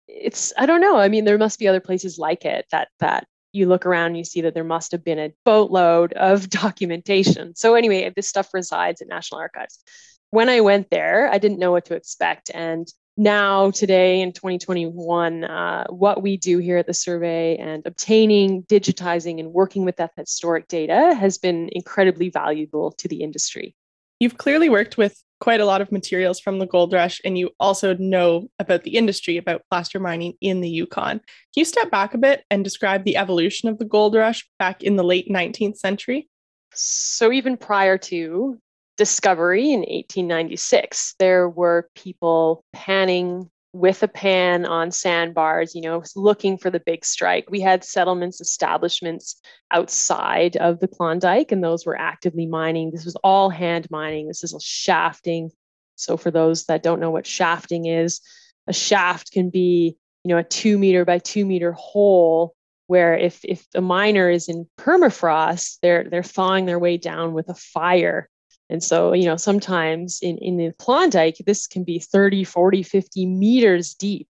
it's 0.09 0.53
I 0.57 0.67
don't 0.67 0.81
know. 0.81 0.99
I 0.99 1.09
mean, 1.09 1.25
there 1.25 1.39
must 1.39 1.59
be 1.59 1.69
other 1.69 1.81
places 1.81 2.19
like 2.19 2.45
it 2.45 2.67
that 2.71 2.89
that 3.01 3.27
you 3.53 3.67
look 3.67 3.85
around 3.85 4.09
and 4.09 4.19
you 4.19 4.25
see 4.25 4.41
that 4.43 4.55
there 4.55 4.65
must 4.65 4.93
have 4.93 5.05
been 5.05 5.19
a 5.19 5.33
boatload 5.45 6.13
of 6.15 6.49
documentation. 6.51 7.55
So 7.55 7.75
anyway, 7.75 8.13
this 8.15 8.29
stuff 8.29 8.49
resides 8.55 9.03
at 9.03 9.09
National 9.09 9.41
Archives. 9.41 9.83
When 10.31 10.49
I 10.49 10.61
went 10.61 10.89
there, 10.91 11.29
I 11.31 11.39
didn't 11.39 11.59
know 11.59 11.73
what 11.73 11.85
to 11.87 11.95
expect, 11.95 12.51
and 12.55 12.89
now 13.19 13.71
today 13.71 14.23
in 14.23 14.33
2021 14.33 15.45
uh, 15.45 15.85
what 15.91 16.23
we 16.23 16.39
do 16.39 16.59
here 16.59 16.79
at 16.79 16.87
the 16.87 16.95
survey 16.95 17.57
and 17.57 17.87
obtaining 17.87 18.63
digitizing 18.63 19.39
and 19.39 19.53
working 19.53 19.85
with 19.85 19.97
that 19.97 20.13
historic 20.17 20.67
data 20.67 21.15
has 21.15 21.37
been 21.37 21.69
incredibly 21.73 22.31
valuable 22.31 22.93
to 22.93 23.09
the 23.09 23.23
industry 23.23 23.77
you've 24.23 24.39
clearly 24.39 24.69
worked 24.69 24.97
with 24.97 25.21
quite 25.41 25.61
a 25.61 25.65
lot 25.65 25.81
of 25.81 25.91
materials 25.91 26.39
from 26.39 26.61
the 26.61 26.67
gold 26.67 26.93
rush 26.93 27.21
and 27.25 27.37
you 27.37 27.51
also 27.59 27.95
know 27.97 28.47
about 28.61 28.85
the 28.85 28.97
industry 28.97 29.37
about 29.37 29.65
placer 29.69 29.99
mining 29.99 30.35
in 30.41 30.61
the 30.61 30.69
yukon. 30.69 31.19
Can 31.19 31.25
you 31.57 31.65
step 31.65 31.91
back 31.91 32.15
a 32.15 32.19
bit 32.19 32.45
and 32.49 32.63
describe 32.63 33.03
the 33.03 33.17
evolution 33.17 33.69
of 33.69 33.79
the 33.79 33.85
gold 33.85 34.15
rush 34.15 34.49
back 34.61 34.85
in 34.85 34.95
the 34.95 35.03
late 35.03 35.29
19th 35.29 35.77
century? 35.77 36.29
So 36.73 37.33
even 37.33 37.57
prior 37.57 37.99
to 37.99 38.57
discovery 38.97 39.73
in 39.73 39.81
1896 39.81 41.17
there 41.19 41.49
were 41.49 41.89
people 41.97 42.63
panning 42.73 43.51
with 43.73 44.03
a 44.03 44.09
pan 44.09 44.67
on 44.67 44.91
sandbars, 44.91 45.75
you 45.75 45.81
know, 45.81 46.03
looking 46.15 46.59
for 46.59 46.71
the 46.71 46.81
big 46.81 47.05
strike. 47.05 47.51
We 47.51 47.61
had 47.61 47.85
settlements, 47.85 48.41
establishments 48.41 49.41
outside 49.71 50.57
of 50.59 50.81
the 50.81 50.89
Klondike, 50.89 51.53
and 51.53 51.65
those 51.65 51.87
were 51.87 51.99
actively 51.99 52.47
mining. 52.47 52.91
This 52.91 53.05
was 53.05 53.17
all 53.17 53.49
hand 53.49 53.89
mining. 53.91 54.29
This 54.29 54.45
is 54.45 54.55
shafting. 54.63 55.51
So, 55.97 56.17
for 56.17 56.31
those 56.31 56.65
that 56.67 56.83
don't 56.83 57.01
know 57.01 57.11
what 57.11 57.27
shafting 57.27 57.87
is, 57.87 58.21
a 58.67 58.73
shaft 58.73 59.33
can 59.33 59.49
be, 59.49 59.97
you 60.25 60.29
know, 60.29 60.39
a 60.39 60.45
two 60.45 60.79
meter 60.79 61.05
by 61.05 61.19
two 61.19 61.47
meter 61.47 61.73
hole 61.73 62.55
where 62.89 63.17
if 63.17 63.41
if 63.45 63.67
a 63.75 63.81
miner 63.81 64.29
is 64.29 64.49
in 64.49 64.67
permafrost, 64.79 65.79
they're 65.81 66.05
they're 66.05 66.23
thawing 66.23 66.67
their 66.67 66.79
way 66.79 66.99
down 66.99 67.33
with 67.33 67.49
a 67.49 67.55
fire 67.55 68.29
and 68.73 68.83
so, 68.83 69.13
you 69.13 69.27
know, 69.27 69.37
sometimes 69.37 70.19
in, 70.23 70.39
in 70.39 70.57
the 70.57 70.73
Klondike, 70.79 71.37
this 71.45 71.67
can 71.67 71.85
be 71.85 71.99
30, 71.99 72.43
40, 72.43 72.83
50 72.83 73.27
meters 73.27 73.93
deep. 73.93 74.27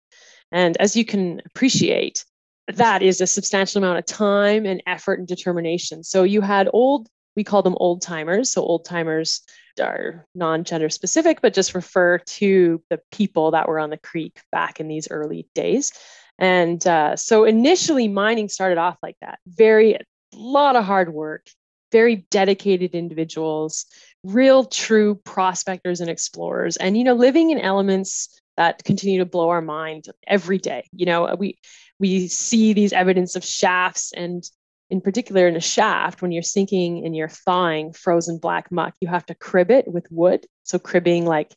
And 0.50 0.76
as 0.78 0.96
you 0.96 1.04
can 1.04 1.40
appreciate, 1.46 2.24
that 2.66 3.02
is 3.02 3.20
a 3.20 3.26
substantial 3.28 3.78
amount 3.78 4.00
of 4.00 4.06
time 4.06 4.66
and 4.66 4.82
effort 4.84 5.20
and 5.20 5.28
determination. 5.28 6.02
So 6.02 6.24
you 6.24 6.40
had 6.40 6.68
old, 6.72 7.08
we 7.36 7.44
call 7.44 7.62
them 7.62 7.76
old 7.78 8.02
timers. 8.02 8.50
So 8.50 8.62
old 8.62 8.84
timers 8.84 9.42
are 9.80 10.26
non 10.34 10.64
gender 10.64 10.90
specific, 10.90 11.40
but 11.40 11.54
just 11.54 11.72
refer 11.72 12.18
to 12.18 12.82
the 12.90 13.00
people 13.12 13.52
that 13.52 13.68
were 13.68 13.78
on 13.78 13.90
the 13.90 13.96
creek 13.96 14.40
back 14.50 14.80
in 14.80 14.88
these 14.88 15.06
early 15.08 15.46
days. 15.54 15.92
And 16.40 16.84
uh, 16.84 17.14
so 17.14 17.44
initially, 17.44 18.08
mining 18.08 18.48
started 18.48 18.78
off 18.78 18.98
like 19.04 19.16
that 19.20 19.38
very, 19.46 19.94
a 19.94 20.00
lot 20.32 20.74
of 20.74 20.84
hard 20.84 21.12
work, 21.12 21.46
very 21.92 22.26
dedicated 22.30 22.94
individuals 22.94 23.86
real 24.24 24.64
true 24.64 25.16
prospectors 25.24 26.00
and 26.00 26.10
explorers. 26.10 26.76
And 26.76 26.96
you 26.96 27.04
know 27.04 27.14
living 27.14 27.50
in 27.50 27.58
elements 27.58 28.40
that 28.56 28.84
continue 28.84 29.18
to 29.18 29.26
blow 29.26 29.48
our 29.48 29.62
mind 29.62 30.06
every 30.26 30.58
day. 30.58 30.88
You 30.92 31.06
know 31.06 31.34
we 31.38 31.58
we 31.98 32.28
see 32.28 32.72
these 32.72 32.92
evidence 32.92 33.36
of 33.36 33.44
shafts 33.44 34.12
and 34.12 34.42
in 34.90 35.00
particular 35.00 35.48
in 35.48 35.56
a 35.56 35.60
shaft 35.60 36.20
when 36.20 36.32
you're 36.32 36.42
sinking 36.42 37.04
and 37.04 37.16
you're 37.16 37.28
thawing 37.28 37.92
frozen 37.92 38.38
black 38.38 38.70
muck 38.70 38.94
you 39.00 39.08
have 39.08 39.24
to 39.26 39.34
crib 39.34 39.70
it 39.70 39.88
with 39.88 40.06
wood. 40.10 40.46
So 40.64 40.78
cribbing 40.78 41.26
like 41.26 41.54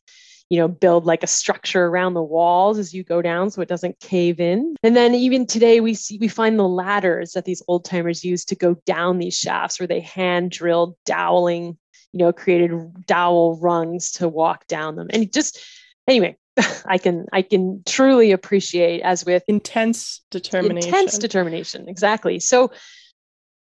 you 0.50 0.60
know 0.60 0.68
build 0.68 1.06
like 1.06 1.24
a 1.24 1.28
structure 1.28 1.86
around 1.86 2.14
the 2.14 2.24
walls 2.24 2.78
as 2.78 2.94
you 2.94 3.04
go 3.04 3.22
down 3.22 3.50
so 3.50 3.62
it 3.62 3.68
doesn't 3.68 4.00
cave 4.00 4.40
in. 4.40 4.76
And 4.84 4.96
then 4.96 5.14
even 5.14 5.46
today 5.46 5.82
we 5.82 5.94
see 5.94 6.18
we 6.20 6.28
find 6.28 6.58
the 6.58 6.68
ladders 6.68 7.34
that 7.34 7.46
these 7.46 7.62
old 7.68 7.86
timers 7.86 8.24
use 8.24 8.46
to 8.46 8.56
go 8.56 8.76
down 8.86 9.20
these 9.20 9.38
shafts 9.38 9.80
where 9.80 9.88
they 9.88 10.02
hand 10.02 10.52
drilled 10.52 10.96
doweling 11.06 11.78
you 12.16 12.20
know, 12.20 12.32
created 12.32 12.72
dowel 13.06 13.60
rungs 13.60 14.10
to 14.10 14.30
walk 14.30 14.66
down 14.68 14.96
them. 14.96 15.08
And 15.10 15.32
just 15.34 15.60
anyway, 16.08 16.38
I 16.86 16.98
can 16.98 17.26
I 17.34 17.42
can 17.42 17.84
truly 17.86 18.32
appreciate 18.32 19.02
as 19.02 19.26
with 19.26 19.44
intense 19.50 20.22
determination. 20.32 20.88
Intense 20.88 21.18
determination, 21.18 21.90
exactly. 21.90 22.40
So 22.40 22.72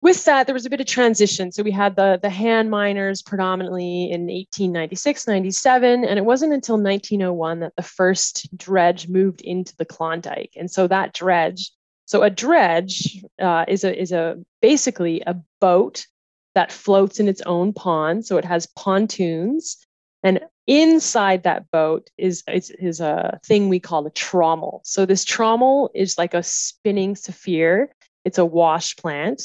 with 0.02 0.24
that, 0.24 0.48
there 0.48 0.54
was 0.54 0.66
a 0.66 0.70
bit 0.70 0.80
of 0.80 0.88
transition. 0.88 1.52
So 1.52 1.64
we 1.64 1.72
had 1.72 1.98
the, 1.98 2.18
the 2.22 2.30
hand 2.30 2.72
miners 2.72 3.22
predominantly 3.22 4.06
in 4.06 4.22
1896, 4.22 5.28
97, 5.28 6.06
and 6.06 6.18
it 6.18 6.24
wasn't 6.24 6.54
until 6.54 6.76
1901 6.76 7.60
that 7.60 7.76
the 7.76 7.84
first 7.84 8.48
dredge 8.56 9.10
moved 9.10 9.42
into 9.42 9.76
the 9.76 9.84
Klondike. 9.84 10.54
And 10.56 10.72
so 10.72 10.88
that 10.88 11.14
dredge, 11.14 11.72
so 12.06 12.24
a 12.24 12.30
dredge 12.30 13.22
uh, 13.42 13.66
is 13.68 13.84
a 13.84 14.02
is 14.02 14.14
a 14.14 14.38
basically 14.62 15.22
a 15.28 15.36
boat 15.60 16.06
that 16.56 16.72
floats 16.72 17.20
in 17.20 17.28
its 17.28 17.42
own 17.46 17.74
pond. 17.74 18.26
So 18.26 18.38
it 18.38 18.46
has 18.46 18.68
pontoons 18.68 19.78
And 20.24 20.42
inside 20.68 21.44
that 21.44 21.70
boat 21.72 22.10
is, 22.18 22.44
is, 22.52 22.72
is 22.72 23.00
a 23.00 23.40
thing 23.46 23.70
we 23.70 23.80
call 23.80 24.06
a 24.06 24.12
trommel. 24.12 24.82
So 24.84 25.06
this 25.06 25.26
trommel 25.26 25.90
is 25.96 26.18
like 26.18 26.34
a 26.34 26.44
spinning 26.44 27.16
sphere. 27.16 27.94
It's 28.26 28.38
a 28.38 28.46
wash 28.46 28.96
plant. 28.98 29.44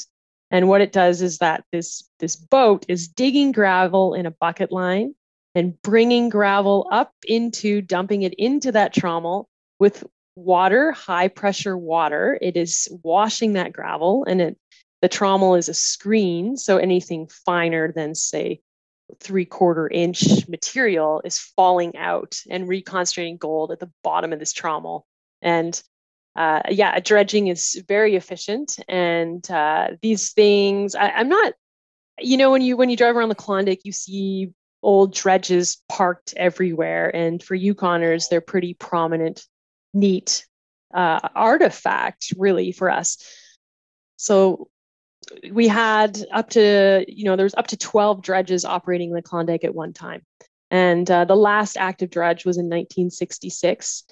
And 0.51 0.67
what 0.67 0.81
it 0.81 0.91
does 0.91 1.21
is 1.21 1.39
that 1.39 1.63
this, 1.71 2.07
this 2.19 2.35
boat 2.35 2.85
is 2.87 3.07
digging 3.07 3.51
gravel 3.51 4.13
in 4.13 4.25
a 4.25 4.31
bucket 4.31 4.71
line 4.71 5.15
and 5.55 5.81
bringing 5.81 6.29
gravel 6.29 6.87
up 6.91 7.13
into 7.25 7.81
dumping 7.81 8.23
it 8.23 8.33
into 8.35 8.71
that 8.73 8.93
trommel 8.93 9.45
with 9.79 10.03
water, 10.35 10.91
high 10.91 11.29
pressure 11.29 11.77
water. 11.77 12.37
It 12.41 12.57
is 12.57 12.89
washing 13.03 13.53
that 13.53 13.71
gravel 13.71 14.25
and 14.27 14.41
it 14.41 14.57
the 15.01 15.09
trommel 15.09 15.57
is 15.57 15.69
a 15.69 15.73
screen. 15.73 16.57
So 16.57 16.77
anything 16.77 17.27
finer 17.27 17.91
than 17.91 18.15
say 18.15 18.61
three 19.19 19.45
quarter 19.45 19.87
inch 19.87 20.47
material 20.47 21.21
is 21.23 21.37
falling 21.37 21.95
out 21.95 22.39
and 22.49 22.67
reconcentrating 22.67 23.37
gold 23.37 23.71
at 23.71 23.79
the 23.79 23.91
bottom 24.03 24.33
of 24.33 24.39
this 24.39 24.53
trommel. 24.53 25.03
And 25.41 25.79
uh, 26.35 26.61
yeah, 26.69 26.99
dredging 26.99 27.47
is 27.47 27.81
very 27.87 28.15
efficient. 28.15 28.77
And 28.87 29.49
uh, 29.49 29.89
these 30.01 30.33
things, 30.33 30.95
I, 30.95 31.09
I'm 31.09 31.29
not, 31.29 31.53
you 32.19 32.37
know, 32.37 32.51
when 32.51 32.61
you 32.61 32.77
when 32.77 32.89
you 32.89 32.97
drive 32.97 33.15
around 33.15 33.29
the 33.29 33.35
Klondike, 33.35 33.81
you 33.83 33.91
see 33.91 34.51
old 34.81 35.13
dredges 35.13 35.81
parked 35.89 36.33
everywhere. 36.35 37.13
And 37.13 37.41
for 37.41 37.57
Yukoners, 37.57 38.29
they're 38.29 38.41
pretty 38.41 38.73
prominent, 38.73 39.45
neat 39.93 40.45
uh, 40.93 41.19
artifact, 41.35 42.33
really, 42.37 42.71
for 42.71 42.89
us. 42.89 43.17
So 44.17 44.69
we 45.51 45.67
had 45.67 46.19
up 46.31 46.49
to, 46.51 47.05
you 47.07 47.25
know, 47.25 47.35
there 47.35 47.45
was 47.45 47.55
up 47.55 47.67
to 47.67 47.77
12 47.77 48.21
dredges 48.21 48.65
operating 48.65 49.09
in 49.09 49.15
the 49.15 49.21
Klondike 49.21 49.63
at 49.63 49.75
one 49.75 49.93
time. 49.93 50.25
And 50.71 51.09
uh, 51.09 51.25
the 51.25 51.35
last 51.35 51.77
active 51.77 52.09
dredge 52.09 52.45
was 52.45 52.57
in 52.57 52.65
1966 52.65 54.03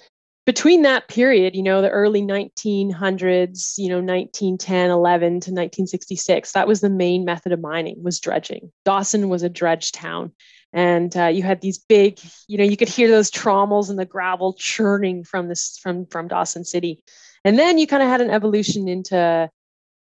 between 0.46 0.82
that 0.82 1.08
period, 1.08 1.56
you 1.56 1.62
know, 1.62 1.80
the 1.80 1.90
early 1.90 2.20
1900s, 2.20 3.74
you 3.78 3.88
know, 3.88 3.96
1910, 3.96 4.90
11 4.90 5.28
to 5.28 5.50
1966, 5.50 6.52
that 6.52 6.68
was 6.68 6.80
the 6.80 6.90
main 6.90 7.24
method 7.24 7.52
of 7.52 7.60
mining 7.60 8.02
was 8.02 8.20
dredging. 8.20 8.70
Dawson 8.84 9.30
was 9.30 9.42
a 9.42 9.48
dredge 9.48 9.92
town. 9.92 10.32
And 10.72 11.16
uh, 11.16 11.26
you 11.26 11.42
had 11.44 11.60
these 11.60 11.78
big, 11.78 12.18
you 12.46 12.58
know, 12.58 12.64
you 12.64 12.76
could 12.76 12.88
hear 12.88 13.08
those 13.08 13.30
trommels 13.30 13.88
and 13.88 13.98
the 13.98 14.04
gravel 14.04 14.54
churning 14.54 15.24
from 15.24 15.48
this 15.48 15.78
from 15.80 16.04
from 16.06 16.28
Dawson 16.28 16.64
City. 16.64 17.02
And 17.44 17.58
then 17.58 17.78
you 17.78 17.86
kind 17.86 18.02
of 18.02 18.08
had 18.08 18.20
an 18.20 18.30
evolution 18.30 18.88
into, 18.88 19.48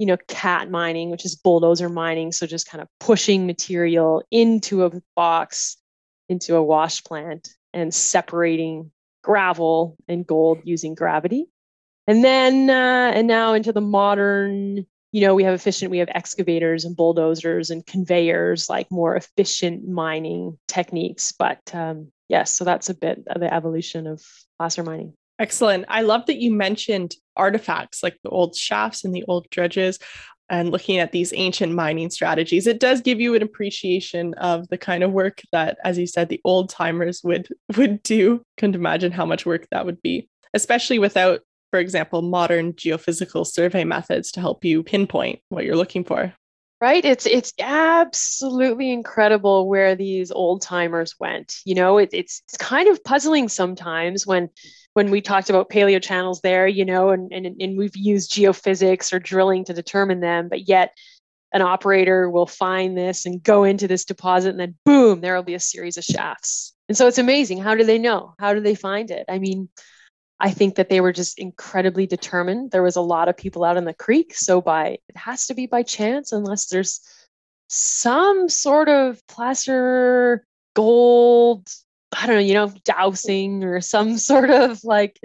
you 0.01 0.07
know, 0.07 0.17
cat 0.29 0.71
mining, 0.71 1.11
which 1.11 1.27
is 1.27 1.37
bulldozer 1.37 1.91
mining. 1.91 2.33
So 2.33 2.47
just 2.47 2.67
kind 2.67 2.81
of 2.81 2.89
pushing 3.01 3.47
material 3.47 4.23
into 4.31 4.85
a 4.85 4.91
box, 5.15 5.77
into 6.31 6.57
a 6.57 6.63
wash 6.63 7.05
plant 7.05 7.51
and 7.75 7.93
separating 7.93 8.93
gravel 9.23 9.99
and 10.09 10.27
gold 10.27 10.61
using 10.65 10.95
gravity. 10.95 11.49
And 12.07 12.25
then, 12.25 12.71
uh, 12.71 13.13
and 13.15 13.29
now 13.29 13.53
into 13.53 13.75
the 13.75 13.83
modern, 13.83 14.87
you 15.13 15.21
know, 15.21 15.35
we 15.35 15.45
have 15.45 15.53
efficient, 15.53 15.91
we 15.91 15.99
have 15.99 16.09
excavators 16.15 16.87
and 16.87 16.97
bulldozers 16.97 17.69
and 17.69 17.85
conveyors, 17.85 18.71
like 18.71 18.91
more 18.91 19.17
efficient 19.17 19.87
mining 19.87 20.59
techniques. 20.67 21.31
But 21.33 21.61
um, 21.75 22.11
yes, 22.27 22.51
so 22.51 22.65
that's 22.65 22.89
a 22.89 22.95
bit 22.95 23.25
of 23.27 23.43
the 23.43 23.53
evolution 23.53 24.07
of 24.07 24.23
placer 24.59 24.83
mining. 24.83 25.13
Excellent. 25.41 25.87
I 25.89 26.03
love 26.03 26.27
that 26.27 26.37
you 26.37 26.53
mentioned 26.53 27.17
artifacts 27.35 28.03
like 28.03 28.19
the 28.23 28.29
old 28.29 28.55
shafts 28.55 29.05
and 29.05 29.15
the 29.15 29.25
old 29.27 29.49
dredges 29.51 29.99
and 30.51 30.71
looking 30.71 30.99
at 30.99 31.13
these 31.13 31.33
ancient 31.35 31.73
mining 31.73 32.11
strategies, 32.11 32.67
it 32.67 32.81
does 32.81 33.01
give 33.01 33.21
you 33.21 33.35
an 33.35 33.43
appreciation 33.43 34.35
of 34.35 34.69
the 34.69 34.77
kind 34.77 35.03
of 35.03 35.13
work 35.13 35.41
that, 35.53 35.79
as 35.85 35.97
you 35.97 36.07
said, 36.07 36.29
the 36.29 36.41
old 36.45 36.69
timers 36.69 37.23
would 37.25 37.49
would 37.77 38.03
do. 38.03 38.43
Couldn't 38.59 38.75
imagine 38.75 39.13
how 39.13 39.25
much 39.25 39.47
work 39.47 39.67
that 39.71 39.87
would 39.87 40.03
be, 40.03 40.29
especially 40.53 40.99
without, 40.99 41.41
for 41.71 41.79
example, 41.79 42.21
modern 42.21 42.73
geophysical 42.75 43.47
survey 43.47 43.85
methods 43.85 44.33
to 44.33 44.41
help 44.41 44.65
you 44.65 44.83
pinpoint 44.83 45.39
what 45.49 45.65
you're 45.65 45.77
looking 45.77 46.05
for. 46.05 46.35
Right. 46.81 47.05
It's 47.05 47.27
it's 47.27 47.53
absolutely 47.59 48.91
incredible 48.91 49.69
where 49.69 49.95
these 49.95 50.31
old 50.31 50.63
timers 50.63 51.15
went. 51.21 51.57
You 51.67 51.75
know, 51.75 51.99
it, 51.99 52.09
it's 52.15 52.43
it's 52.49 52.57
kind 52.57 52.89
of 52.89 53.05
puzzling 53.05 53.51
sometimes 53.51 54.27
when 54.27 54.49
when 54.95 55.11
we 55.11 55.21
talked 55.21 55.51
about 55.51 55.69
paleo 55.69 56.03
channels 56.03 56.41
there, 56.41 56.67
you 56.67 56.87
know, 56.87 57.11
and, 57.11 57.31
and, 57.33 57.47
and 57.61 57.77
we've 57.77 57.97
used 57.97 58.33
geophysics 58.33 59.13
or 59.13 59.19
drilling 59.19 59.65
to 59.67 59.75
determine 59.75 60.21
them, 60.21 60.49
but 60.49 60.69
yet 60.69 60.97
an 61.53 61.61
operator 61.63 62.31
will 62.31 62.47
find 62.47 62.97
this 62.97 63.27
and 63.27 63.43
go 63.43 63.65
into 63.65 63.87
this 63.87 64.07
deposit 64.07 64.51
and 64.51 64.61
then 64.61 64.75
boom, 64.85 65.21
there 65.21 65.37
will 65.37 65.43
be 65.43 65.55
a 65.55 65.61
series 65.61 65.99
of 65.99 66.05
shafts. 66.05 66.75
And 66.89 66.97
so 66.97 67.07
it's 67.07 67.19
amazing. 67.19 67.59
How 67.59 67.75
do 67.75 67.85
they 67.85 67.99
know? 67.99 68.35
How 68.39 68.55
do 68.55 68.61
they 68.61 68.75
find 68.75 69.11
it? 69.11 69.27
I 69.29 69.39
mean, 69.39 69.69
I 70.41 70.51
think 70.51 70.77
that 70.77 70.89
they 70.89 71.01
were 71.01 71.13
just 71.13 71.39
incredibly 71.39 72.07
determined. 72.07 72.71
There 72.71 72.83
was 72.83 72.97
a 72.97 73.03
lot 73.03 73.29
of 73.29 73.37
people 73.37 73.65
out 73.65 73.77
in 73.77 73.85
the 73.85 73.95
creek. 73.95 74.35
So 74.35 74.61
by 74.61 74.99
it 75.09 75.17
has 75.17 75.47
to 75.47 75.55
be 75.55 75.67
by 75.67 75.83
chance 75.83 76.33
unless 76.33 76.67
there's 76.67 77.01
some 77.69 78.49
sort 78.49 78.89
of 78.89 79.25
placer 79.29 80.45
gold 80.75 81.69
I 82.13 82.27
don't 82.27 82.37
know, 82.37 82.43
you 82.43 82.55
know, 82.55 82.73
dowsing 82.85 83.65
or 83.65 83.81
some 83.81 84.19
sort 84.19 84.51
of 84.51 84.83
like, 84.85 85.21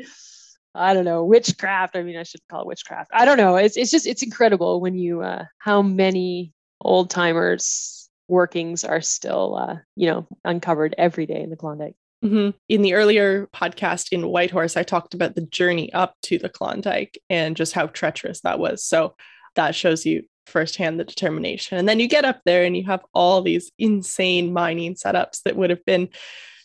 I 0.73 0.93
don't 0.93 1.06
know, 1.06 1.23
witchcraft. 1.23 1.95
I 1.95 2.04
mean, 2.04 2.17
I 2.17 2.23
should 2.23 2.41
call 2.49 2.62
it 2.62 2.67
witchcraft. 2.67 3.12
I 3.13 3.25
don't 3.25 3.38
know. 3.38 3.56
It's, 3.56 3.78
it's 3.78 3.91
just, 3.91 4.06
it's 4.06 4.23
incredible 4.23 4.82
when 4.82 4.95
you, 4.95 5.21
uh, 5.21 5.45
how 5.58 5.82
many 5.82 6.54
old 6.82 7.10
timers 7.10 8.10
workings 8.28 8.84
are 8.84 9.01
still, 9.01 9.56
uh, 9.56 9.78
you 9.95 10.08
know, 10.08 10.28
uncovered 10.43 10.93
every 10.97 11.25
day 11.25 11.41
in 11.41 11.49
the 11.49 11.56
Klondike. 11.56 11.95
Mm-hmm. 12.25 12.57
In 12.69 12.81
the 12.81 12.95
earlier 12.95 13.47
podcast 13.53 14.07
in 14.11 14.27
Whitehorse, 14.27 14.75
I 14.75 14.83
talked 14.83 15.13
about 15.13 15.35
the 15.35 15.45
journey 15.45 15.93
up 15.93 16.15
to 16.23 16.39
the 16.39 16.49
Klondike 16.49 17.19
and 17.29 17.55
just 17.55 17.73
how 17.73 17.85
treacherous 17.88 18.41
that 18.41 18.57
was. 18.57 18.83
So 18.83 19.15
that 19.55 19.75
shows 19.75 20.05
you 20.07 20.23
firsthand 20.47 20.99
the 20.99 21.03
determination. 21.03 21.77
And 21.77 21.88
then 21.88 21.99
you 21.99 22.07
get 22.07 22.25
up 22.25 22.41
there 22.45 22.63
and 22.63 22.75
you 22.75 22.83
have 22.85 23.05
all 23.13 23.41
these 23.41 23.71
insane 23.77 24.53
mining 24.53 24.95
setups 24.95 25.41
that 25.45 25.55
would 25.55 25.69
have 25.69 25.85
been 25.85 26.09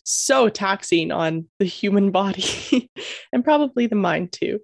so 0.04 0.48
taxing 0.48 1.12
on 1.12 1.46
the 1.58 1.66
human 1.66 2.10
body 2.12 2.90
and 3.32 3.44
probably 3.44 3.86
the 3.86 3.96
mind 3.96 4.32
too. 4.32 4.60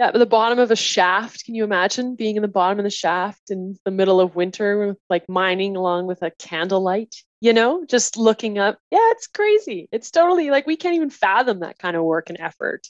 Yeah, 0.00 0.10
but 0.10 0.18
the 0.18 0.26
bottom 0.26 0.58
of 0.58 0.70
a 0.70 0.76
shaft. 0.76 1.44
Can 1.44 1.54
you 1.54 1.62
imagine 1.62 2.16
being 2.16 2.36
in 2.36 2.42
the 2.42 2.48
bottom 2.48 2.78
of 2.78 2.84
the 2.84 2.90
shaft 2.90 3.50
in 3.50 3.76
the 3.84 3.90
middle 3.90 4.18
of 4.18 4.34
winter, 4.34 4.96
like 5.10 5.28
mining 5.28 5.76
along 5.76 6.06
with 6.06 6.22
a 6.22 6.32
candlelight? 6.38 7.14
You 7.40 7.52
know, 7.54 7.84
just 7.86 8.16
looking 8.16 8.58
up. 8.58 8.78
Yeah, 8.90 8.98
it's 9.12 9.26
crazy. 9.26 9.88
It's 9.92 10.10
totally 10.10 10.50
like 10.50 10.66
we 10.66 10.76
can't 10.76 10.94
even 10.94 11.10
fathom 11.10 11.60
that 11.60 11.78
kind 11.78 11.96
of 11.96 12.04
work 12.04 12.28
and 12.28 12.38
effort. 12.38 12.86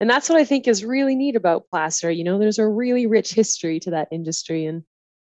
And 0.00 0.08
that's 0.08 0.30
what 0.30 0.40
I 0.40 0.44
think 0.44 0.66
is 0.66 0.84
really 0.84 1.14
neat 1.14 1.36
about 1.36 1.68
placer. 1.70 2.10
You 2.10 2.24
know, 2.24 2.38
there's 2.38 2.58
a 2.58 2.66
really 2.66 3.06
rich 3.06 3.34
history 3.34 3.78
to 3.80 3.90
that 3.90 4.08
industry, 4.10 4.64
and 4.64 4.84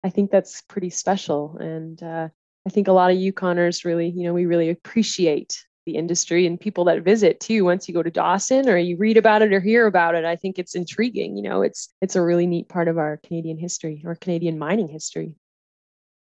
I 0.04 0.10
think 0.10 0.32
that's 0.32 0.62
pretty 0.64 0.90
special. 0.90 1.58
And 1.58 2.02
uh, 2.04 2.28
I 2.66 2.70
think 2.70 2.90
a 2.90 2.94
lot 2.94 3.12
of 3.12 3.18
Yukoners 3.18 3.86
really, 3.86 4.10
you 4.10 4.24
know, 4.24 4.34
we 4.34 4.46
really 4.46 4.70
appreciate 4.70 5.58
the 5.88 5.96
industry 5.96 6.46
and 6.46 6.60
people 6.60 6.84
that 6.84 7.02
visit 7.02 7.40
too 7.40 7.64
once 7.64 7.88
you 7.88 7.94
go 7.94 8.04
to 8.04 8.12
dawson 8.12 8.68
or 8.68 8.78
you 8.78 8.98
read 8.98 9.16
about 9.16 9.42
it 9.42 9.54
or 9.54 9.62
hear 9.62 9.88
about 9.88 10.16
it 10.16 10.26
i 10.26 10.36
think 10.36 10.60
it's 10.60 10.76
intriguing 10.76 11.38
you 11.38 11.42
know 11.42 11.62
it's 11.62 11.96
it's 12.02 12.18
a 12.18 12.22
really 12.22 12.46
neat 12.46 12.68
part 12.68 12.90
of 12.90 12.98
our 12.98 13.22
canadian 13.26 13.58
history 13.58 14.04
or 14.06 14.14
canadian 14.14 14.60
mining 14.60 14.90
history 14.90 15.34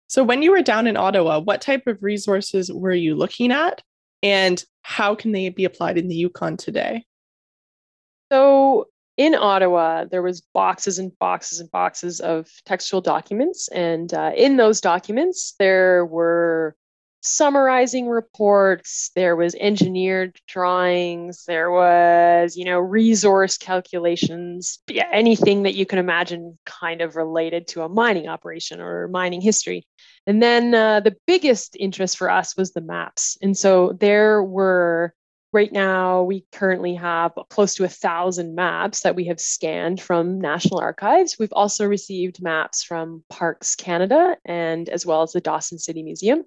so 0.08 0.24
when 0.24 0.42
you 0.42 0.52
were 0.52 0.62
down 0.62 0.88
in 0.88 0.98
ottawa 0.98 1.40
what 1.40 1.62
type 1.62 1.88
of 1.88 2.02
resources 2.02 2.72
were 2.72 2.94
you 2.94 3.16
looking 3.16 3.52
at 3.52 3.82
and 4.24 4.64
how 4.84 5.14
can 5.14 5.34
they 5.34 5.50
be 5.50 5.66
applied 5.66 5.98
in 5.98 6.08
the 6.08 6.16
yukon 6.16 6.58
today? 6.58 7.06
So 8.32 8.88
in 9.18 9.36
Ottawa, 9.36 10.06
there 10.06 10.22
was 10.22 10.42
boxes 10.42 10.98
and 10.98 11.18
boxes 11.20 11.60
and 11.60 11.70
boxes 11.70 12.20
of 12.20 12.50
textual 12.66 13.02
documents, 13.02 13.68
and 13.68 14.14
uh, 14.14 14.32
in 14.36 14.58
those 14.58 14.82
documents, 14.82 15.54
there 15.60 16.06
were 16.06 16.76
summarizing 17.24 18.08
reports. 18.08 19.12
There 19.16 19.36
was 19.36 19.56
engineered 19.56 20.38
drawings. 20.48 21.46
There 21.46 21.72
was 21.72 22.56
you 22.56 22.66
know 22.66 22.80
resource 22.80 23.58
calculations. 23.58 24.80
Yeah, 24.88 25.08
anything 25.12 25.64
that 25.64 25.76
you 25.76 25.86
can 25.86 26.00
imagine 26.00 26.60
kind 26.66 27.02
of 27.02 27.16
related 27.16 27.68
to 27.70 27.82
a 27.82 27.90
mining 27.90 28.28
operation 28.28 28.80
or 28.80 29.08
mining 29.08 29.42
history. 29.42 29.88
And 30.28 30.42
then 30.42 30.76
uh, 30.76 31.00
the 31.00 31.16
biggest 31.26 31.76
interest 31.80 32.18
for 32.18 32.30
us 32.30 32.56
was 32.56 32.72
the 32.72 32.82
maps. 32.82 33.38
And 33.42 33.58
so 33.58 33.94
there 34.00 34.44
were 34.44 35.14
right 35.52 35.72
now 35.72 36.24
we 36.24 36.46
currently 36.52 36.96
have 36.96 37.34
close 37.50 37.76
to 37.76 37.84
a 37.84 37.90
thousand 37.90 38.56
maps 38.56 39.02
that 39.02 39.16
we 39.16 39.26
have 39.26 39.40
scanned 39.40 40.02
from 40.02 40.42
national 40.42 40.80
archives. 40.80 41.38
We've 41.40 41.54
also 41.54 41.86
received 41.86 42.42
maps 42.42 42.84
from 42.84 43.24
parks 43.30 43.76
canada 43.76 44.36
and 44.46 44.90
as 44.90 45.06
well 45.06 45.22
as 45.22 45.32
the 45.32 45.42
dawson 45.42 45.78
city 45.78 46.02
museum 46.02 46.44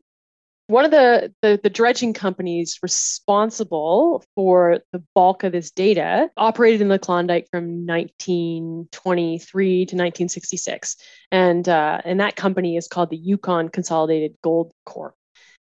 one 0.68 0.84
of 0.84 0.90
the, 0.90 1.32
the, 1.42 1.60
the, 1.62 1.70
dredging 1.70 2.12
companies 2.12 2.80
responsible 2.82 4.24
for 4.34 4.80
the 4.92 5.02
bulk 5.14 5.44
of 5.44 5.52
this 5.52 5.70
data 5.70 6.28
operated 6.36 6.80
in 6.80 6.88
the 6.88 6.98
Klondike 6.98 7.46
from 7.52 7.86
1923 7.86 9.76
to 9.76 9.80
1966. 9.82 10.96
And, 11.30 11.68
uh, 11.68 12.00
and 12.04 12.18
that 12.18 12.34
company 12.34 12.76
is 12.76 12.88
called 12.88 13.10
the 13.10 13.16
Yukon 13.16 13.68
Consolidated 13.68 14.34
Gold 14.42 14.72
Corp. 14.84 15.14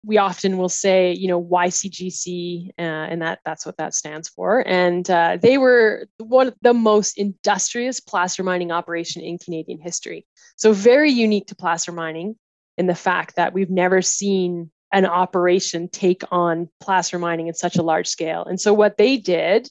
we 0.05 0.17
often 0.17 0.57
will 0.57 0.69
say, 0.69 1.11
you 1.11 1.27
know, 1.27 1.43
YCGC, 1.43 2.69
uh, 2.79 2.81
and 2.81 3.21
that 3.21 3.39
that's 3.43 3.65
what 3.65 3.75
that 3.77 3.93
stands 3.93 4.29
for. 4.29 4.65
And 4.65 5.09
uh, 5.09 5.37
they 5.41 5.57
were 5.57 6.07
one 6.17 6.47
of 6.47 6.55
the 6.61 6.73
most 6.73 7.17
industrious 7.17 7.99
placer 7.99 8.41
mining 8.41 8.71
operation 8.71 9.21
in 9.21 9.37
Canadian 9.37 9.81
history. 9.81 10.25
So 10.55 10.71
very 10.71 11.11
unique 11.11 11.47
to 11.47 11.55
placer 11.55 11.91
mining 11.91 12.37
in 12.77 12.87
the 12.87 12.95
fact 12.95 13.35
that 13.35 13.53
we've 13.53 13.69
never 13.69 14.01
seen 14.01 14.71
an 14.91 15.05
operation 15.05 15.89
take 15.89 16.23
on 16.31 16.69
placer 16.79 17.19
mining 17.19 17.47
in 17.47 17.53
such 17.53 17.75
a 17.75 17.83
large 17.83 18.07
scale. 18.07 18.45
And 18.45 18.59
so 18.59 18.73
what 18.73 18.97
they 18.97 19.17
did 19.17 19.69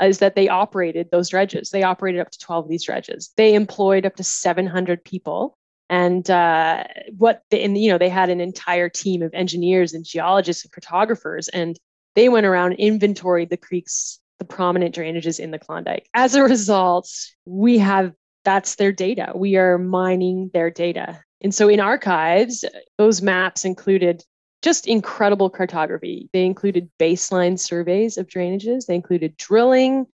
is 0.00 0.18
that 0.18 0.34
they 0.34 0.48
operated 0.48 1.10
those 1.10 1.28
dredges. 1.28 1.70
They 1.70 1.82
operated 1.82 2.20
up 2.20 2.30
to 2.30 2.38
12 2.38 2.64
of 2.64 2.70
these 2.70 2.84
dredges. 2.84 3.32
They 3.36 3.54
employed 3.54 4.06
up 4.06 4.16
to 4.16 4.24
700 4.24 5.04
people 5.04 5.56
and 5.92 6.30
uh, 6.30 6.84
what 7.18 7.42
they, 7.50 7.62
and 7.62 7.76
you 7.76 7.90
know 7.92 7.98
they 7.98 8.08
had 8.08 8.30
an 8.30 8.40
entire 8.40 8.88
team 8.88 9.22
of 9.22 9.32
engineers 9.34 9.92
and 9.92 10.04
geologists 10.04 10.64
and 10.64 10.72
cartographers 10.72 11.48
and 11.48 11.78
they 12.14 12.28
went 12.28 12.46
around 12.46 12.72
and 12.72 12.80
inventoried 12.80 13.50
the 13.50 13.56
creeks 13.56 14.18
the 14.38 14.44
prominent 14.44 14.94
drainages 14.94 15.38
in 15.38 15.50
the 15.50 15.58
klondike 15.58 16.08
as 16.14 16.34
a 16.34 16.42
result 16.42 17.08
we 17.44 17.78
have 17.78 18.12
that's 18.44 18.76
their 18.76 18.90
data 18.90 19.32
we 19.34 19.56
are 19.56 19.76
mining 19.76 20.50
their 20.54 20.70
data 20.70 21.22
and 21.42 21.54
so 21.54 21.68
in 21.68 21.78
archives 21.78 22.64
those 22.96 23.20
maps 23.20 23.64
included 23.64 24.24
just 24.62 24.86
incredible 24.86 25.50
cartography 25.50 26.30
they 26.32 26.46
included 26.46 26.90
baseline 26.98 27.58
surveys 27.58 28.16
of 28.16 28.26
drainages 28.26 28.86
they 28.86 28.94
included 28.94 29.36
drilling 29.36 30.06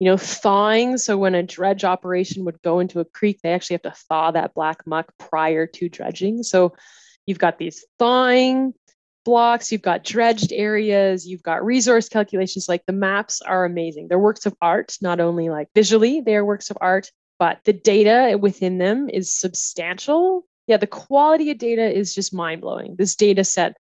you 0.00 0.06
know, 0.06 0.16
thawing. 0.16 0.96
So 0.98 1.18
when 1.18 1.34
a 1.34 1.42
dredge 1.42 1.84
operation 1.84 2.44
would 2.46 2.60
go 2.62 2.80
into 2.80 3.00
a 3.00 3.04
creek, 3.04 3.40
they 3.42 3.52
actually 3.52 3.74
have 3.74 3.82
to 3.82 3.94
thaw 4.08 4.30
that 4.30 4.54
black 4.54 4.86
muck 4.86 5.12
prior 5.18 5.66
to 5.66 5.88
dredging. 5.88 6.42
So 6.42 6.74
you've 7.26 7.38
got 7.38 7.58
these 7.58 7.84
thawing 7.98 8.72
blocks, 9.26 9.70
you've 9.70 9.82
got 9.82 10.02
dredged 10.02 10.52
areas, 10.52 11.28
you've 11.28 11.42
got 11.42 11.64
resource 11.64 12.08
calculations. 12.08 12.66
Like 12.66 12.86
the 12.86 12.94
maps 12.94 13.42
are 13.42 13.66
amazing. 13.66 14.08
They're 14.08 14.18
works 14.18 14.46
of 14.46 14.54
art, 14.62 14.96
not 15.02 15.20
only 15.20 15.50
like 15.50 15.68
visually, 15.74 16.22
they 16.22 16.34
are 16.34 16.44
works 16.44 16.70
of 16.70 16.78
art, 16.80 17.10
but 17.38 17.60
the 17.64 17.74
data 17.74 18.38
within 18.38 18.78
them 18.78 19.10
is 19.10 19.30
substantial. 19.30 20.46
Yeah, 20.66 20.78
the 20.78 20.86
quality 20.86 21.50
of 21.50 21.58
data 21.58 21.94
is 21.94 22.14
just 22.14 22.32
mind 22.32 22.62
blowing. 22.62 22.96
This 22.96 23.16
data 23.16 23.44
set 23.44 23.76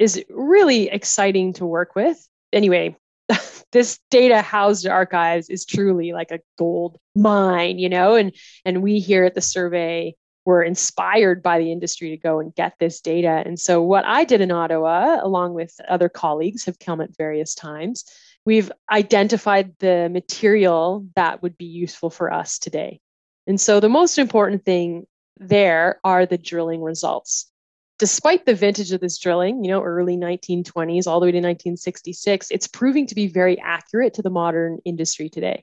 is 0.00 0.24
really 0.30 0.88
exciting 0.88 1.52
to 1.52 1.66
work 1.66 1.94
with. 1.94 2.26
Anyway, 2.52 2.96
this 3.72 4.00
data 4.10 4.40
housed 4.40 4.86
archives 4.86 5.48
is 5.48 5.64
truly 5.64 6.12
like 6.12 6.32
a 6.32 6.40
gold 6.58 6.98
mine, 7.14 7.78
you 7.78 7.88
know, 7.88 8.16
and 8.16 8.32
and 8.64 8.82
we 8.82 8.98
here 8.98 9.24
at 9.24 9.34
the 9.34 9.40
survey 9.40 10.16
were 10.46 10.62
inspired 10.62 11.42
by 11.42 11.58
the 11.58 11.70
industry 11.70 12.08
to 12.10 12.16
go 12.16 12.40
and 12.40 12.54
get 12.54 12.72
this 12.80 13.02
data. 13.02 13.42
And 13.44 13.60
so 13.60 13.82
what 13.82 14.06
I 14.06 14.24
did 14.24 14.40
in 14.40 14.50
Ottawa, 14.50 15.18
along 15.22 15.52
with 15.52 15.78
other 15.86 16.08
colleagues 16.08 16.64
have 16.64 16.78
come 16.78 17.02
at 17.02 17.14
various 17.16 17.54
times, 17.54 18.04
we've 18.46 18.72
identified 18.90 19.74
the 19.80 20.08
material 20.08 21.06
that 21.14 21.42
would 21.42 21.58
be 21.58 21.66
useful 21.66 22.08
for 22.08 22.32
us 22.32 22.58
today. 22.58 23.00
And 23.46 23.60
so 23.60 23.80
the 23.80 23.90
most 23.90 24.18
important 24.18 24.64
thing 24.64 25.06
there 25.36 26.00
are 26.04 26.24
the 26.24 26.38
drilling 26.38 26.80
results 26.80 27.50
despite 28.00 28.46
the 28.46 28.54
vintage 28.54 28.92
of 28.92 29.00
this 29.00 29.18
drilling, 29.18 29.62
you 29.62 29.70
know, 29.70 29.82
early 29.82 30.16
1920s 30.16 31.06
all 31.06 31.20
the 31.20 31.26
way 31.26 31.32
to 31.32 31.36
1966, 31.36 32.50
it's 32.50 32.66
proving 32.66 33.06
to 33.06 33.14
be 33.14 33.28
very 33.28 33.60
accurate 33.60 34.14
to 34.14 34.22
the 34.22 34.30
modern 34.30 34.78
industry 34.86 35.28
today. 35.28 35.62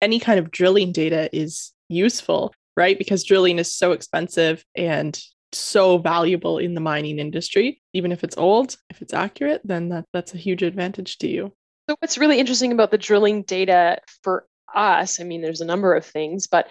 Any 0.00 0.18
kind 0.18 0.38
of 0.38 0.50
drilling 0.50 0.92
data 0.92 1.28
is 1.30 1.72
useful, 1.90 2.54
right? 2.74 2.96
Because 2.96 3.22
drilling 3.22 3.58
is 3.58 3.72
so 3.72 3.92
expensive 3.92 4.64
and 4.74 5.20
so 5.52 5.98
valuable 5.98 6.56
in 6.56 6.72
the 6.72 6.80
mining 6.80 7.18
industry. 7.18 7.82
Even 7.92 8.12
if 8.12 8.24
it's 8.24 8.38
old, 8.38 8.78
if 8.88 9.02
it's 9.02 9.12
accurate, 9.12 9.60
then 9.62 9.90
that, 9.90 10.06
that's 10.14 10.32
a 10.32 10.38
huge 10.38 10.62
advantage 10.62 11.18
to 11.18 11.28
you. 11.28 11.52
So, 11.88 11.96
what's 12.00 12.16
really 12.16 12.38
interesting 12.38 12.72
about 12.72 12.90
the 12.90 12.98
drilling 12.98 13.42
data 13.42 13.98
for 14.22 14.46
us, 14.74 15.20
I 15.20 15.24
mean, 15.24 15.42
there's 15.42 15.60
a 15.60 15.66
number 15.66 15.94
of 15.94 16.06
things, 16.06 16.46
but 16.46 16.68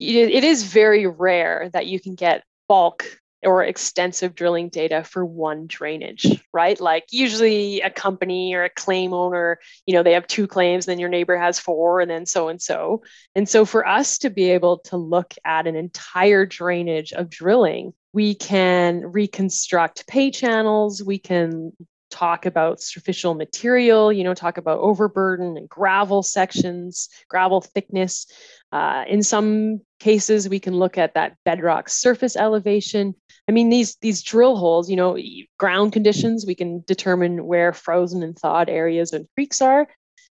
it 0.00 0.44
is 0.44 0.62
very 0.62 1.06
rare 1.06 1.68
that 1.72 1.86
you 1.86 2.00
can 2.00 2.14
get 2.14 2.44
bulk 2.68 3.04
or 3.42 3.62
extensive 3.62 4.34
drilling 4.34 4.68
data 4.68 5.04
for 5.04 5.24
one 5.24 5.66
drainage, 5.66 6.42
right? 6.52 6.80
Like 6.80 7.04
usually 7.10 7.80
a 7.80 7.90
company 7.90 8.54
or 8.54 8.64
a 8.64 8.70
claim 8.70 9.12
owner, 9.12 9.58
you 9.86 9.94
know, 9.94 10.02
they 10.02 10.12
have 10.12 10.26
two 10.26 10.46
claims, 10.46 10.86
then 10.86 10.98
your 10.98 11.08
neighbor 11.08 11.36
has 11.36 11.58
four, 11.58 12.00
and 12.00 12.10
then 12.10 12.26
so 12.26 12.48
and 12.48 12.60
so. 12.60 13.02
And 13.34 13.48
so 13.48 13.64
for 13.64 13.86
us 13.86 14.18
to 14.18 14.30
be 14.30 14.50
able 14.50 14.78
to 14.86 14.96
look 14.96 15.34
at 15.44 15.66
an 15.66 15.76
entire 15.76 16.46
drainage 16.46 17.12
of 17.12 17.30
drilling, 17.30 17.92
we 18.12 18.34
can 18.34 19.06
reconstruct 19.06 20.06
pay 20.06 20.30
channels, 20.30 21.02
we 21.02 21.18
can 21.18 21.72
talk 22.10 22.46
about 22.46 22.80
superficial 22.80 23.34
material, 23.34 24.12
you 24.12 24.24
know, 24.24 24.34
talk 24.34 24.58
about 24.58 24.78
overburden 24.80 25.56
and 25.56 25.68
gravel 25.68 26.22
sections, 26.22 27.08
gravel 27.28 27.60
thickness. 27.60 28.26
Uh, 28.72 29.04
in 29.08 29.22
some 29.22 29.80
cases, 29.98 30.48
we 30.48 30.60
can 30.60 30.74
look 30.74 30.98
at 30.98 31.14
that 31.14 31.36
bedrock 31.44 31.88
surface 31.88 32.36
elevation. 32.36 33.14
I 33.48 33.52
mean, 33.52 33.70
these 33.70 33.96
these 34.02 34.22
drill 34.22 34.56
holes, 34.56 34.90
you 34.90 34.96
know, 34.96 35.16
ground 35.58 35.92
conditions, 35.92 36.46
we 36.46 36.54
can 36.54 36.84
determine 36.86 37.46
where 37.46 37.72
frozen 37.72 38.22
and 38.22 38.36
thawed 38.36 38.68
areas 38.68 39.12
and 39.12 39.26
creeks 39.34 39.62
are. 39.62 39.88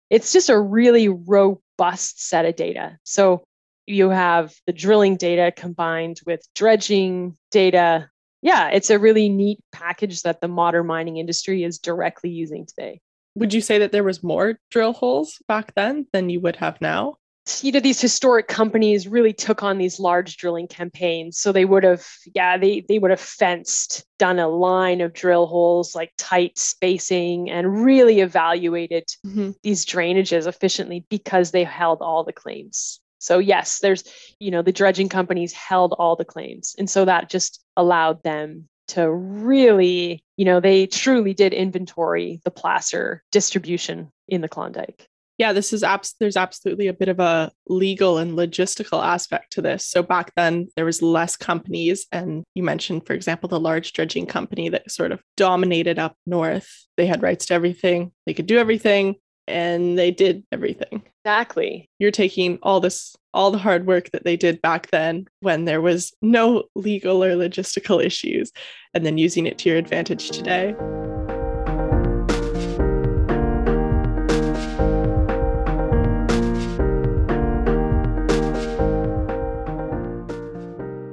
It's 0.09 0.31
just 0.31 0.49
a 0.49 0.59
really 0.59 1.09
robust 1.09 2.27
set 2.27 2.45
of 2.45 2.55
data. 2.55 2.97
So 3.03 3.43
you 3.87 4.09
have 4.09 4.53
the 4.67 4.73
drilling 4.73 5.15
data 5.15 5.51
combined 5.55 6.19
with 6.25 6.45
dredging 6.53 7.37
data. 7.51 8.09
Yeah, 8.47 8.69
it's 8.69 8.89
a 8.89 8.97
really 8.97 9.27
neat 9.27 9.59
package 9.73 10.21
that 10.21 10.39
the 10.39 10.47
modern 10.47 10.87
mining 10.87 11.17
industry 11.17 11.65
is 11.65 11.77
directly 11.77 12.29
using 12.29 12.65
today. 12.65 13.01
Would 13.35 13.53
you 13.53 13.59
say 13.59 13.77
that 13.79 13.91
there 13.91 14.05
was 14.05 14.23
more 14.23 14.57
drill 14.71 14.93
holes 14.93 15.37
back 15.49 15.75
then 15.75 16.07
than 16.13 16.29
you 16.29 16.39
would 16.39 16.55
have 16.55 16.79
now? 16.79 17.15
you 17.61 17.71
know 17.71 17.79
these 17.79 18.01
historic 18.01 18.47
companies 18.49 19.07
really 19.07 19.31
took 19.31 19.63
on 19.63 19.77
these 19.77 20.01
large 20.01 20.35
drilling 20.35 20.67
campaigns 20.67 21.37
so 21.39 21.53
they 21.53 21.63
would 21.63 21.85
have 21.85 22.05
yeah 22.35 22.57
they 22.57 22.83
they 22.89 22.99
would 22.99 23.09
have 23.09 23.21
fenced 23.21 24.05
done 24.19 24.37
a 24.37 24.49
line 24.49 24.99
of 24.99 25.13
drill 25.13 25.45
holes 25.47 25.95
like 25.95 26.11
tight 26.17 26.57
spacing 26.57 27.49
and 27.49 27.85
really 27.85 28.19
evaluated 28.19 29.05
mm-hmm. 29.25 29.51
these 29.63 29.85
drainages 29.85 30.45
efficiently 30.45 31.05
because 31.09 31.51
they 31.51 31.63
held 31.63 32.01
all 32.01 32.25
the 32.25 32.33
claims 32.33 32.99
so 33.27 33.39
yes 33.39 33.79
there's 33.79 34.03
you 34.39 34.49
know 34.49 34.61
the 34.61 34.71
dredging 34.71 35.09
companies 35.09 35.51
held 35.53 35.93
all 35.99 36.15
the 36.15 36.25
claims 36.25 36.75
and 36.77 36.89
so 36.89 37.05
that 37.05 37.29
just 37.29 37.63
allowed 37.75 38.23
them 38.23 38.67
to 38.87 39.11
really 39.11 40.23
you 40.37 40.45
know 40.45 40.59
they 40.59 40.87
truly 40.87 41.33
did 41.33 41.53
inventory 41.53 42.39
the 42.45 42.51
placer 42.51 43.21
distribution 43.31 44.09
in 44.27 44.41
the 44.41 44.49
klondike 44.49 45.07
yeah, 45.37 45.53
this 45.53 45.71
is 45.71 45.83
abs- 45.83 46.15
there's 46.19 46.37
absolutely 46.37 46.87
a 46.87 46.93
bit 46.93 47.09
of 47.09 47.19
a 47.19 47.51
legal 47.67 48.17
and 48.17 48.35
logistical 48.35 49.03
aspect 49.03 49.53
to 49.53 49.61
this. 49.61 49.85
So 49.85 50.01
back 50.01 50.31
then 50.35 50.69
there 50.75 50.85
was 50.85 51.03
less 51.03 51.35
companies 51.35 52.07
and 52.11 52.43
you 52.55 52.63
mentioned 52.63 53.05
for 53.05 53.13
example 53.13 53.47
the 53.47 53.59
large 53.59 53.93
dredging 53.93 54.25
company 54.25 54.69
that 54.69 54.91
sort 54.91 55.11
of 55.11 55.21
dominated 55.35 55.99
up 55.99 56.15
north. 56.25 56.87
They 56.97 57.05
had 57.05 57.21
rights 57.21 57.45
to 57.47 57.53
everything. 57.53 58.11
They 58.25 58.33
could 58.33 58.47
do 58.47 58.57
everything 58.57 59.15
and 59.47 59.97
they 59.97 60.11
did 60.11 60.43
everything. 60.51 61.03
Exactly. 61.27 61.89
You're 61.99 62.09
taking 62.09 62.57
all 62.63 62.79
this 62.79 63.13
all 63.33 63.51
the 63.51 63.57
hard 63.57 63.85
work 63.85 64.11
that 64.11 64.23
they 64.23 64.37
did 64.37 64.61
back 64.61 64.91
then 64.91 65.27
when 65.41 65.65
there 65.65 65.81
was 65.81 66.13
no 66.21 66.63
legal 66.73 67.21
or 67.21 67.35
logistical 67.35 68.01
issues 68.01 68.53
and 68.93 69.05
then 69.05 69.17
using 69.17 69.45
it 69.45 69.57
to 69.57 69.67
your 69.67 69.77
advantage 69.77 70.31
today. 70.31 70.73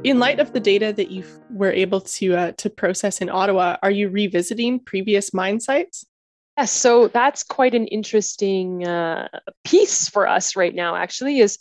in 0.04 0.18
light 0.20 0.38
of 0.38 0.52
the 0.52 0.60
data 0.60 0.92
that 0.92 1.10
you 1.10 1.24
were 1.50 1.72
able 1.72 2.00
to 2.00 2.36
uh, 2.36 2.52
to 2.52 2.70
process 2.70 3.20
in 3.20 3.28
Ottawa, 3.28 3.78
are 3.82 3.90
you 3.90 4.08
revisiting 4.08 4.78
previous 4.78 5.34
mine 5.34 5.58
sites? 5.58 6.06
Yes, 6.56 6.70
so 6.70 7.08
that's 7.08 7.42
quite 7.42 7.74
an 7.74 7.88
interesting 7.88 8.86
uh, 8.86 9.28
piece 9.64 10.08
for 10.08 10.28
us 10.28 10.54
right 10.54 10.74
now. 10.74 10.94
Actually, 10.94 11.40
is 11.40 11.58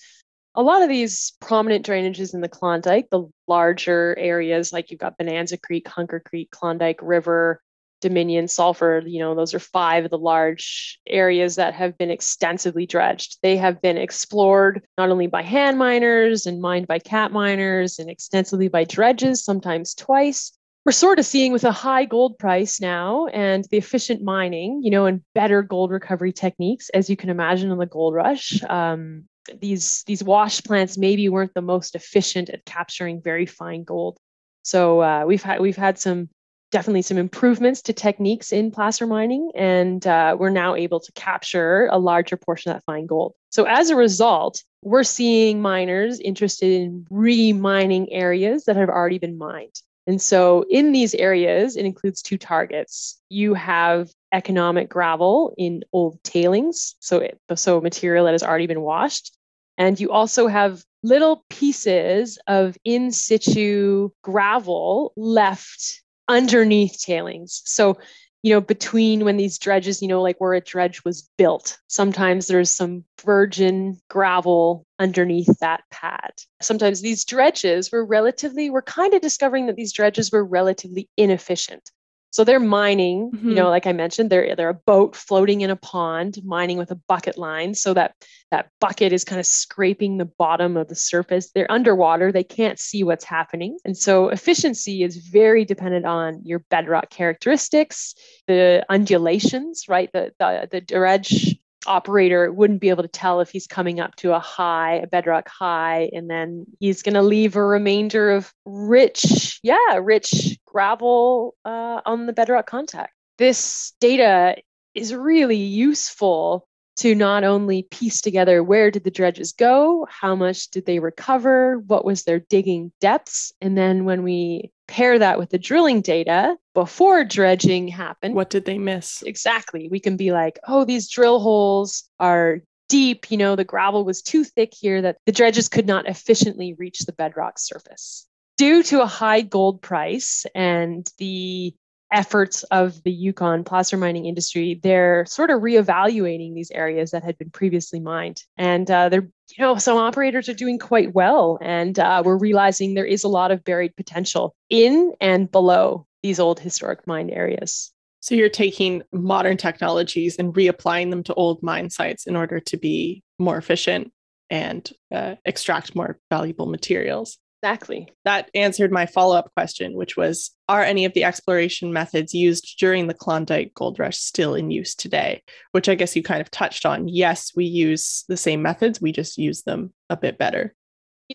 a 0.56 0.62
lot 0.62 0.84
of 0.84 0.90
these 0.90 1.34
prominent 1.42 1.84
drainages 1.86 2.36
in 2.36 2.42
the 2.42 2.50
Klondike, 2.50 3.10
the 3.10 3.26
larger 3.48 4.16
areas 4.20 4.72
like 4.72 4.92
you've 4.92 5.00
got 5.00 5.18
Bonanza 5.18 5.58
Creek, 5.58 5.88
Hunker 5.88 6.20
Creek, 6.20 6.52
Klondike 6.52 7.00
River, 7.02 7.60
Dominion, 8.02 8.48
Sulphur, 8.48 9.02
you 9.06 9.20
know, 9.20 9.34
those 9.34 9.54
are 9.54 9.60
five 9.60 10.04
of 10.06 10.12
the 10.12 10.18
large 10.18 11.00
areas 11.08 11.56
that 11.56 11.74
have 11.74 11.98
been 11.98 12.12
extensively 12.12 12.86
dredged. 12.86 13.38
They 13.42 13.56
have 13.58 13.82
been 13.82 13.98
explored 13.98 14.86
not 14.98 15.10
only 15.10 15.28
by 15.28 15.42
hand 15.42 15.80
miners 15.80 16.46
and 16.46 16.62
mined 16.62 16.86
by 16.86 17.00
cat 17.00 17.32
miners 17.32 18.00
and 18.00 18.10
extensively 18.10 18.68
by 18.68 18.84
dredges, 18.84 19.44
sometimes 19.44 19.96
twice. 19.96 20.52
We're 20.86 20.92
sort 20.92 21.18
of 21.18 21.26
seeing 21.26 21.54
with 21.54 21.64
a 21.64 21.72
high 21.72 22.04
gold 22.04 22.38
price 22.38 22.82
now 22.82 23.28
and 23.28 23.66
the 23.72 23.78
efficient 23.78 24.22
mining, 24.22 24.82
you 24.84 24.92
know, 24.92 25.06
and 25.06 25.22
better 25.34 25.62
gold 25.62 25.92
recovery 25.92 26.34
techniques, 26.34 26.90
as 26.90 27.10
you 27.10 27.16
can 27.16 27.30
imagine 27.30 27.72
in 27.72 27.78
the 27.78 27.86
gold 27.86 28.14
rush. 28.14 28.62
Um, 28.64 29.24
these 29.60 30.04
these 30.08 30.24
wash 30.24 30.62
plants 30.64 30.98
maybe 30.98 31.30
weren't 31.30 31.54
the 31.54 31.62
most 31.62 31.96
efficient 31.96 32.50
at 32.50 32.66
capturing 32.66 33.22
very 33.22 33.46
fine 33.46 33.84
gold. 33.84 34.18
So 34.64 35.02
uh, 35.02 35.24
we've 35.26 35.44
had 35.44 35.62
we've 35.62 35.78
had 35.78 36.00
some 36.00 36.30
definitely 36.72 37.04
some 37.04 37.18
improvements 37.18 37.84
to 37.84 37.94
techniques 37.94 38.52
in 38.52 38.72
placer 38.72 39.08
mining, 39.08 39.52
and 39.56 40.06
uh, 40.06 40.36
we're 40.38 40.50
now 40.50 40.76
able 40.76 41.00
to 41.00 41.12
capture 41.14 41.88
a 41.92 41.98
larger 41.98 42.36
portion 42.36 42.72
of 42.72 42.78
that 42.78 42.84
fine 42.86 43.06
gold. 43.06 43.36
So 43.52 43.66
as 43.66 43.90
a 43.90 43.96
result, 43.96 44.62
we're 44.82 45.04
seeing 45.04 45.62
miners 45.62 46.20
interested 46.20 46.72
in 46.72 47.06
remining 47.10 48.12
areas 48.12 48.66
that 48.66 48.76
have 48.76 48.90
already 48.90 49.20
been 49.20 49.38
mined. 49.38 49.76
And 50.06 50.22
so 50.22 50.66
in 50.70 50.92
these 50.92 51.14
areas, 51.16 51.78
it 51.78 51.86
includes 51.86 52.22
two 52.22 52.38
targets. 52.38 53.22
You 53.30 53.54
have 53.54 54.12
economic 54.34 54.90
gravel 54.90 55.54
in 55.58 55.84
old 55.94 56.22
tailings, 56.24 56.96
so 57.00 57.20
it, 57.20 57.40
so 57.56 57.80
material 57.80 58.26
that 58.26 58.34
has 58.34 58.44
already 58.44 58.68
been 58.68 58.82
washed, 58.82 59.32
and 59.78 60.00
you 60.00 60.12
also 60.12 60.48
have 60.48 60.84
little 61.04 61.46
pieces 61.50 62.38
of 62.48 62.78
in 62.84 63.12
situ 63.12 64.10
gravel 64.24 65.14
left 65.16 66.02
underneath 66.28 67.00
tailings. 67.00 67.62
So 67.66 67.98
you 68.44 68.54
know, 68.54 68.62
between 68.62 69.24
when 69.24 69.38
these 69.38 69.58
dredges, 69.58 70.02
you 70.02 70.08
know, 70.08 70.22
like 70.22 70.40
where 70.40 70.54
a 70.54 70.62
dredge 70.62 71.04
was 71.06 71.30
built, 71.38 71.80
sometimes 71.88 72.48
there's 72.48 72.70
some 72.70 73.06
virgin 73.24 73.98
gravel 74.10 74.86
underneath 75.00 75.60
that 75.60 75.82
pad. 75.90 76.34
Sometimes 76.62 77.02
these 77.02 77.24
dredges 77.24 77.90
were 77.92 78.06
relatively, 78.06 78.70
we're 78.70 78.82
kind 78.82 79.14
of 79.14 79.22
discovering 79.22 79.68
that 79.68 79.78
these 79.78 79.94
dredges 79.94 80.30
were 80.32 80.44
relatively 80.44 81.10
inefficient. 81.16 81.90
So 82.34 82.44
they're 82.44 82.60
mining, 82.60 83.30
mm-hmm. 83.30 83.50
you 83.50 83.54
know, 83.54 83.70
like 83.70 83.86
I 83.86 83.94
mentioned, 83.94 84.32
they're 84.32 84.56
they're 84.56 84.70
a 84.70 84.74
boat 84.74 85.16
floating 85.16 85.62
in 85.62 85.70
a 85.70 85.76
pond, 85.76 86.40
mining 86.44 86.80
with 86.80 86.90
a 86.90 87.00
bucket 87.08 87.38
line. 87.38 87.76
So 87.76 87.94
that 87.94 88.16
that 88.50 88.70
bucket 88.82 89.14
is 89.14 89.24
kind 89.24 89.40
of 89.40 89.46
scraping 89.46 90.18
the 90.18 90.26
bottom 90.26 90.76
of 90.76 90.88
the 90.88 90.96
surface. 90.96 91.52
They're 91.52 91.72
underwater, 91.72 92.32
they 92.32 92.44
can't 92.44 92.80
see 92.80 93.04
what's 93.04 93.24
happening. 93.24 93.78
And 93.86 93.96
so 93.96 94.30
efficiency 94.30 95.04
is 95.04 95.16
very 95.18 95.64
dependent 95.64 96.08
on 96.08 96.42
your 96.44 96.66
bedrock 96.72 97.12
characteristics, 97.12 98.16
the 98.48 98.84
undulations, 98.90 99.86
right? 99.88 100.10
The 100.12 100.34
the, 100.40 100.68
the 100.72 100.82
dredge 100.82 101.56
operator 101.88 102.52
wouldn't 102.52 102.82
be 102.82 102.90
able 102.90 103.04
to 103.04 103.10
tell 103.10 103.40
if 103.40 103.50
he's 103.50 103.68
coming 103.68 104.00
up 104.00 104.16
to 104.18 104.34
a 104.34 104.40
high, 104.40 104.96
a 104.96 105.08
bedrock 105.08 105.48
high, 105.48 106.10
and 106.14 106.30
then 106.30 106.66
he's 106.80 107.02
going 107.02 107.14
to 107.14 107.22
leave 107.22 107.56
a 107.56 107.64
remainder 107.64 108.32
of 108.32 108.54
rich, 108.66 109.60
yeah, 109.64 110.00
rich 110.02 110.58
gravel 110.66 111.56
uh, 111.66 112.02
on 112.06 112.26
the 112.26 112.34
bedrock 112.34 112.66
contact. 112.66 113.14
This 113.38 113.94
data 114.00 114.58
is 114.94 115.14
really 115.14 115.58
useful 115.58 116.68
to 116.96 117.16
not 117.16 117.44
only 117.44 117.84
piece 117.84 118.22
together 118.22 118.64
where 118.64 118.92
did 118.92 119.04
the 119.04 119.12
dredges 119.12 119.54
go, 119.54 120.06
how 120.10 120.36
much 120.36 120.70
did 120.70 120.86
they 120.86 121.00
recover, 121.00 121.80
what 121.80 122.06
was 122.06 122.24
their 122.24 122.40
digging 122.40 122.92
depths, 123.02 123.52
and 123.62 123.78
then 123.78 124.06
when 124.06 124.24
we 124.24 124.72
pair 124.88 125.20
that 125.20 125.40
with 125.40 125.50
the 125.50 125.58
drilling 125.58 126.02
data 126.02 126.58
before 126.74 127.24
dredging 127.24 127.88
happened, 127.88 128.36
what 128.36 128.50
did 128.50 128.66
they 128.66 128.78
miss? 128.78 129.22
Exactly. 129.24 129.88
We 129.90 130.00
can 130.00 130.18
be 130.18 130.32
like, 130.32 130.60
oh, 130.68 130.86
these 130.86 131.10
drill 131.10 131.40
holes 131.40 132.04
are 132.20 132.62
deep, 132.90 133.32
you 133.32 133.38
know, 133.38 133.56
the 133.56 133.64
gravel 133.64 134.06
was 134.06 134.22
too 134.22 134.44
thick 134.44 134.74
here 134.74 135.02
that 135.02 135.18
the 135.26 135.32
dredges 135.32 135.70
could 135.70 135.88
not 135.88 136.08
efficiently 136.08 136.74
reach 136.74 137.00
the 137.00 137.14
bedrock 137.14 137.58
surface. 137.58 138.28
Due 138.58 138.84
to 138.84 139.02
a 139.02 139.08
high 139.08 139.42
gold 139.42 139.82
price 139.82 140.46
and 140.54 141.10
the 141.18 141.74
efforts 142.14 142.64
of 142.64 143.02
the 143.04 143.12
Yukon 143.12 143.64
placer 143.64 143.98
mining 143.98 144.26
industry, 144.26 144.80
they're 144.82 145.26
sort 145.26 145.50
of 145.50 145.62
reevaluating 145.62 146.54
these 146.54 146.72
areas 146.72 147.12
that 147.12 147.24
had 147.24 147.38
been 147.38 147.50
previously 147.50 148.00
mined. 148.00 148.44
And 148.56 148.90
uh, 148.90 149.10
they're, 149.10 149.28
you 149.58 149.60
know, 149.60 149.76
some 149.78 149.98
operators 149.98 150.48
are 150.48 150.54
doing 150.54 150.80
quite 150.80 151.14
well. 151.14 151.58
And 151.62 151.98
uh, 152.00 152.22
we're 152.24 152.38
realizing 152.38 152.94
there 152.94 153.04
is 153.04 153.24
a 153.24 153.28
lot 153.28 153.52
of 153.52 153.64
buried 153.64 153.96
potential 153.98 154.56
in 154.70 155.14
and 155.20 155.52
below 155.52 156.06
these 156.22 156.40
old 156.40 156.60
historic 156.60 157.06
mine 157.06 157.30
areas. 157.30 157.92
So 158.22 158.36
you're 158.36 158.48
taking 158.48 159.04
modern 159.12 159.58
technologies 159.58 160.38
and 160.38 160.54
reapplying 160.54 161.10
them 161.10 161.24
to 161.24 161.34
old 161.34 161.62
mine 161.62 161.90
sites 161.90 162.26
in 162.26 162.38
order 162.38 162.62
to 162.62 162.78
be 162.78 163.22
more 163.38 163.58
efficient 163.58 164.14
and 164.50 164.90
uh, 165.12 165.36
extract 165.44 165.96
more 165.96 166.20
valuable 166.30 166.68
materials. 166.68 167.38
Exactly. 167.64 168.10
That 168.26 168.50
answered 168.54 168.92
my 168.92 169.06
follow 169.06 169.38
up 169.38 169.50
question, 169.54 169.94
which 169.94 170.18
was 170.18 170.52
Are 170.68 170.84
any 170.84 171.06
of 171.06 171.14
the 171.14 171.24
exploration 171.24 171.94
methods 171.94 172.34
used 172.34 172.76
during 172.78 173.08
the 173.08 173.14
Klondike 173.14 173.74
Gold 173.74 174.00
Rush 174.00 174.18
still 174.18 174.54
in 174.54 174.70
use 174.70 174.94
today? 174.94 175.42
Which 175.72 175.88
I 175.88 175.96
guess 175.96 176.14
you 176.14 176.24
kind 176.24 176.42
of 176.42 176.52
touched 176.52 176.86
on. 176.86 177.08
Yes, 177.08 177.54
we 177.56 177.64
use 177.64 178.26
the 178.28 178.36
same 178.36 178.62
methods, 178.62 179.00
we 179.00 179.14
just 179.14 179.38
use 179.38 179.64
them 179.64 179.94
a 180.10 180.18
bit 180.18 180.38
better 180.38 180.76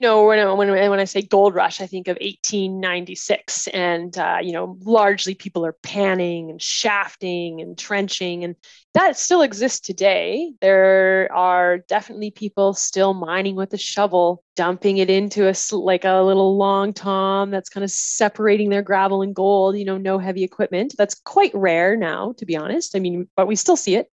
you 0.01 0.07
know, 0.07 0.27
when, 0.27 0.57
when, 0.57 0.91
when 0.91 1.01
I 1.01 1.05
say 1.05 1.23
gold 1.23 1.57
rush, 1.57 1.81
I 1.81 1.87
think 1.89 2.07
of 2.07 2.19
1896. 2.21 3.67
And, 3.69 4.17
uh, 4.17 4.39
you 4.41 4.53
know, 4.53 4.77
largely 4.83 5.35
people 5.35 5.67
are 5.67 5.77
panning 5.83 6.51
and 6.51 6.63
shafting 6.63 7.61
and 7.61 7.77
trenching, 7.77 8.45
and 8.45 8.55
that 8.95 9.19
still 9.19 9.43
exists 9.43 9.81
today. 9.81 10.53
There 10.61 11.29
are 11.33 11.79
definitely 11.79 12.31
people 12.31 12.75
still 12.75 13.13
mining 13.13 13.57
with 13.57 13.73
a 13.75 13.79
shovel, 13.79 14.45
dumping 14.55 14.99
it 14.99 15.11
into 15.11 15.49
a 15.49 15.55
like 15.73 16.05
a 16.05 16.23
little 16.23 16.57
long 16.57 16.93
tom 16.93 17.51
that's 17.51 17.69
kind 17.69 17.83
of 17.83 17.91
separating 17.91 18.71
their 18.71 18.83
gravel 18.83 19.23
and 19.23 19.35
gold, 19.35 19.77
you 19.77 19.85
know, 19.85 19.99
no 19.99 20.19
heavy 20.19 20.45
equipment. 20.45 20.95
That's 20.97 21.17
quite 21.17 21.55
rare 21.55 21.97
now, 21.97 22.35
to 22.39 22.47
be 22.47 22.57
honest. 22.57 22.95
I 22.95 23.01
mean, 23.01 23.29
but 23.35 23.49
we 23.49 23.57
still 23.57 23.77
see 23.77 23.97
it. 23.97 24.09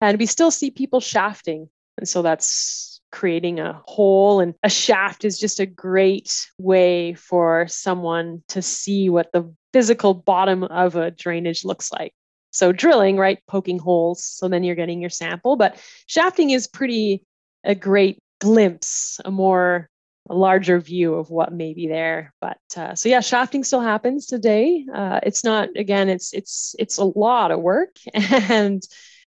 And 0.00 0.16
we 0.16 0.26
still 0.26 0.52
see 0.52 0.70
people 0.70 1.00
shafting. 1.00 1.68
And 1.98 2.08
so 2.08 2.22
that's 2.22 2.93
creating 3.14 3.60
a 3.60 3.80
hole 3.86 4.40
and 4.40 4.54
a 4.64 4.68
shaft 4.68 5.24
is 5.24 5.38
just 5.38 5.60
a 5.60 5.66
great 5.66 6.50
way 6.58 7.14
for 7.14 7.64
someone 7.68 8.42
to 8.48 8.60
see 8.60 9.08
what 9.08 9.30
the 9.32 9.54
physical 9.72 10.14
bottom 10.14 10.64
of 10.64 10.96
a 10.96 11.12
drainage 11.12 11.64
looks 11.64 11.92
like. 11.92 12.12
So 12.50 12.72
drilling, 12.72 13.16
right, 13.16 13.38
poking 13.46 13.78
holes, 13.78 14.24
so 14.24 14.48
then 14.48 14.64
you're 14.64 14.74
getting 14.74 15.00
your 15.00 15.10
sample, 15.10 15.54
but 15.54 15.80
shafting 16.06 16.50
is 16.50 16.66
pretty 16.66 17.22
a 17.62 17.76
great 17.76 18.18
glimpse, 18.40 19.20
a 19.24 19.30
more 19.30 19.88
a 20.28 20.34
larger 20.34 20.80
view 20.80 21.14
of 21.14 21.30
what 21.30 21.52
may 21.52 21.72
be 21.72 21.86
there. 21.86 22.34
But 22.40 22.58
uh, 22.76 22.96
so 22.96 23.08
yeah, 23.08 23.20
shafting 23.20 23.62
still 23.62 23.80
happens 23.80 24.26
today. 24.26 24.84
Uh, 24.92 25.20
it's 25.22 25.44
not 25.44 25.68
again, 25.76 26.08
it's 26.08 26.34
it's 26.34 26.74
it's 26.80 26.98
a 26.98 27.04
lot 27.04 27.52
of 27.52 27.60
work 27.60 27.96
and 28.14 28.82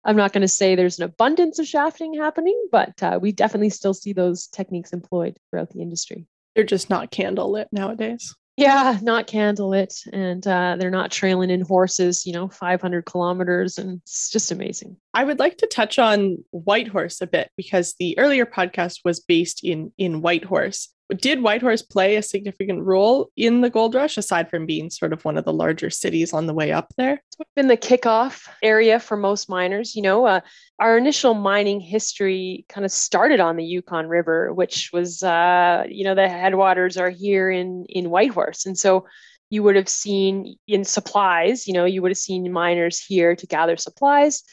I'm 0.05 0.15
not 0.15 0.33
going 0.33 0.41
to 0.41 0.47
say 0.47 0.75
there's 0.75 0.99
an 0.99 1.05
abundance 1.05 1.59
of 1.59 1.67
shafting 1.67 2.13
happening, 2.13 2.67
but 2.71 3.01
uh, 3.03 3.19
we 3.21 3.31
definitely 3.31 3.69
still 3.69 3.93
see 3.93 4.13
those 4.13 4.47
techniques 4.47 4.93
employed 4.93 5.37
throughout 5.49 5.69
the 5.71 5.81
industry. 5.81 6.25
They're 6.55 6.63
just 6.63 6.89
not 6.89 7.11
candlelit 7.11 7.65
nowadays. 7.71 8.35
Yeah, 8.59 8.97
not 9.01 9.27
candlelit, 9.27 10.05
and 10.11 10.45
uh, 10.45 10.75
they're 10.77 10.89
not 10.89 11.11
trailing 11.11 11.49
in 11.49 11.61
horses, 11.61 12.25
you 12.25 12.33
know, 12.33 12.49
500 12.49 13.05
kilometers, 13.05 13.77
and 13.77 14.01
it's 14.01 14.29
just 14.29 14.51
amazing. 14.51 14.97
I 15.13 15.23
would 15.23 15.39
like 15.39 15.59
to 15.59 15.67
touch 15.67 15.97
on 15.97 16.43
Whitehorse 16.51 17.21
a 17.21 17.27
bit 17.27 17.51
because 17.55 17.95
the 17.99 18.19
earlier 18.19 18.45
podcast 18.45 18.99
was 19.05 19.21
based 19.21 19.63
in 19.63 19.93
in 19.97 20.21
Whitehorse, 20.21 20.89
did 21.17 21.41
Whitehorse 21.41 21.81
play 21.81 22.15
a 22.15 22.21
significant 22.21 22.83
role 22.83 23.31
in 23.35 23.61
the 23.61 23.69
gold 23.69 23.95
rush 23.95 24.17
aside 24.17 24.49
from 24.49 24.67
being 24.67 24.89
sort 24.91 25.11
of 25.11 25.25
one 25.25 25.37
of 25.37 25.45
the 25.45 25.53
larger 25.53 25.89
cities 25.89 26.33
on 26.33 26.45
the 26.45 26.53
way 26.53 26.71
up 26.71 26.93
there? 26.97 27.21
It's 27.39 27.51
been 27.55 27.67
the 27.67 27.77
kickoff 27.77 28.47
area 28.61 28.99
for 28.99 29.17
most 29.17 29.49
miners. 29.49 29.95
You 29.95 30.03
know, 30.03 30.27
uh, 30.27 30.41
our 30.79 30.97
initial 30.97 31.33
mining 31.33 31.79
history 31.79 32.65
kind 32.69 32.85
of 32.85 32.91
started 32.91 33.39
on 33.39 33.55
the 33.55 33.63
Yukon 33.63 34.07
River, 34.07 34.53
which 34.53 34.91
was, 34.93 35.23
uh, 35.23 35.83
you 35.89 36.03
know, 36.03 36.13
the 36.13 36.29
headwaters 36.29 36.95
are 36.97 37.09
here 37.09 37.49
in 37.49 37.85
in 37.89 38.09
Whitehorse, 38.11 38.67
and 38.67 38.77
so 38.77 39.07
you 39.49 39.63
would 39.63 39.75
have 39.75 39.89
seen 39.89 40.57
in 40.67 40.85
supplies. 40.85 41.67
You 41.67 41.73
know, 41.73 41.85
you 41.85 42.03
would 42.03 42.11
have 42.11 42.17
seen 42.17 42.51
miners 42.51 43.03
here 43.03 43.35
to 43.35 43.47
gather 43.47 43.77
supplies. 43.77 44.43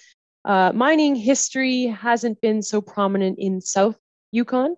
Uh, 0.46 0.72
mining 0.74 1.16
history 1.16 1.86
hasn't 1.86 2.40
been 2.40 2.62
so 2.62 2.80
prominent 2.80 3.38
in 3.38 3.60
South 3.60 3.96
Yukon 4.30 4.76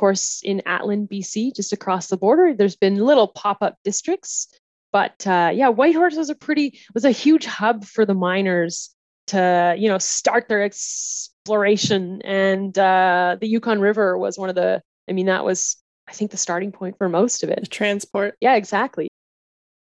course, 0.00 0.40
in 0.42 0.62
Atlin, 0.66 1.06
BC, 1.06 1.54
just 1.54 1.72
across 1.72 2.08
the 2.08 2.16
border, 2.16 2.54
there's 2.54 2.76
been 2.76 2.96
little 2.96 3.28
pop-up 3.28 3.76
districts. 3.84 4.48
But 4.92 5.26
uh, 5.26 5.52
yeah, 5.54 5.68
Whitehorse 5.68 6.16
was 6.16 6.30
a 6.30 6.34
pretty 6.34 6.80
was 6.94 7.04
a 7.04 7.10
huge 7.10 7.44
hub 7.44 7.84
for 7.84 8.04
the 8.04 8.14
miners 8.14 8.90
to 9.28 9.74
you 9.78 9.88
know 9.88 9.98
start 9.98 10.48
their 10.48 10.62
exploration, 10.62 12.22
and 12.22 12.76
uh, 12.76 13.36
the 13.40 13.46
Yukon 13.46 13.80
River 13.80 14.18
was 14.18 14.38
one 14.38 14.48
of 14.48 14.54
the. 14.54 14.82
I 15.08 15.12
mean, 15.12 15.26
that 15.26 15.44
was 15.44 15.76
I 16.08 16.12
think 16.12 16.32
the 16.32 16.36
starting 16.36 16.72
point 16.72 16.98
for 16.98 17.08
most 17.08 17.44
of 17.44 17.50
it. 17.50 17.60
The 17.60 17.66
transport. 17.68 18.34
Yeah, 18.40 18.56
exactly. 18.56 19.08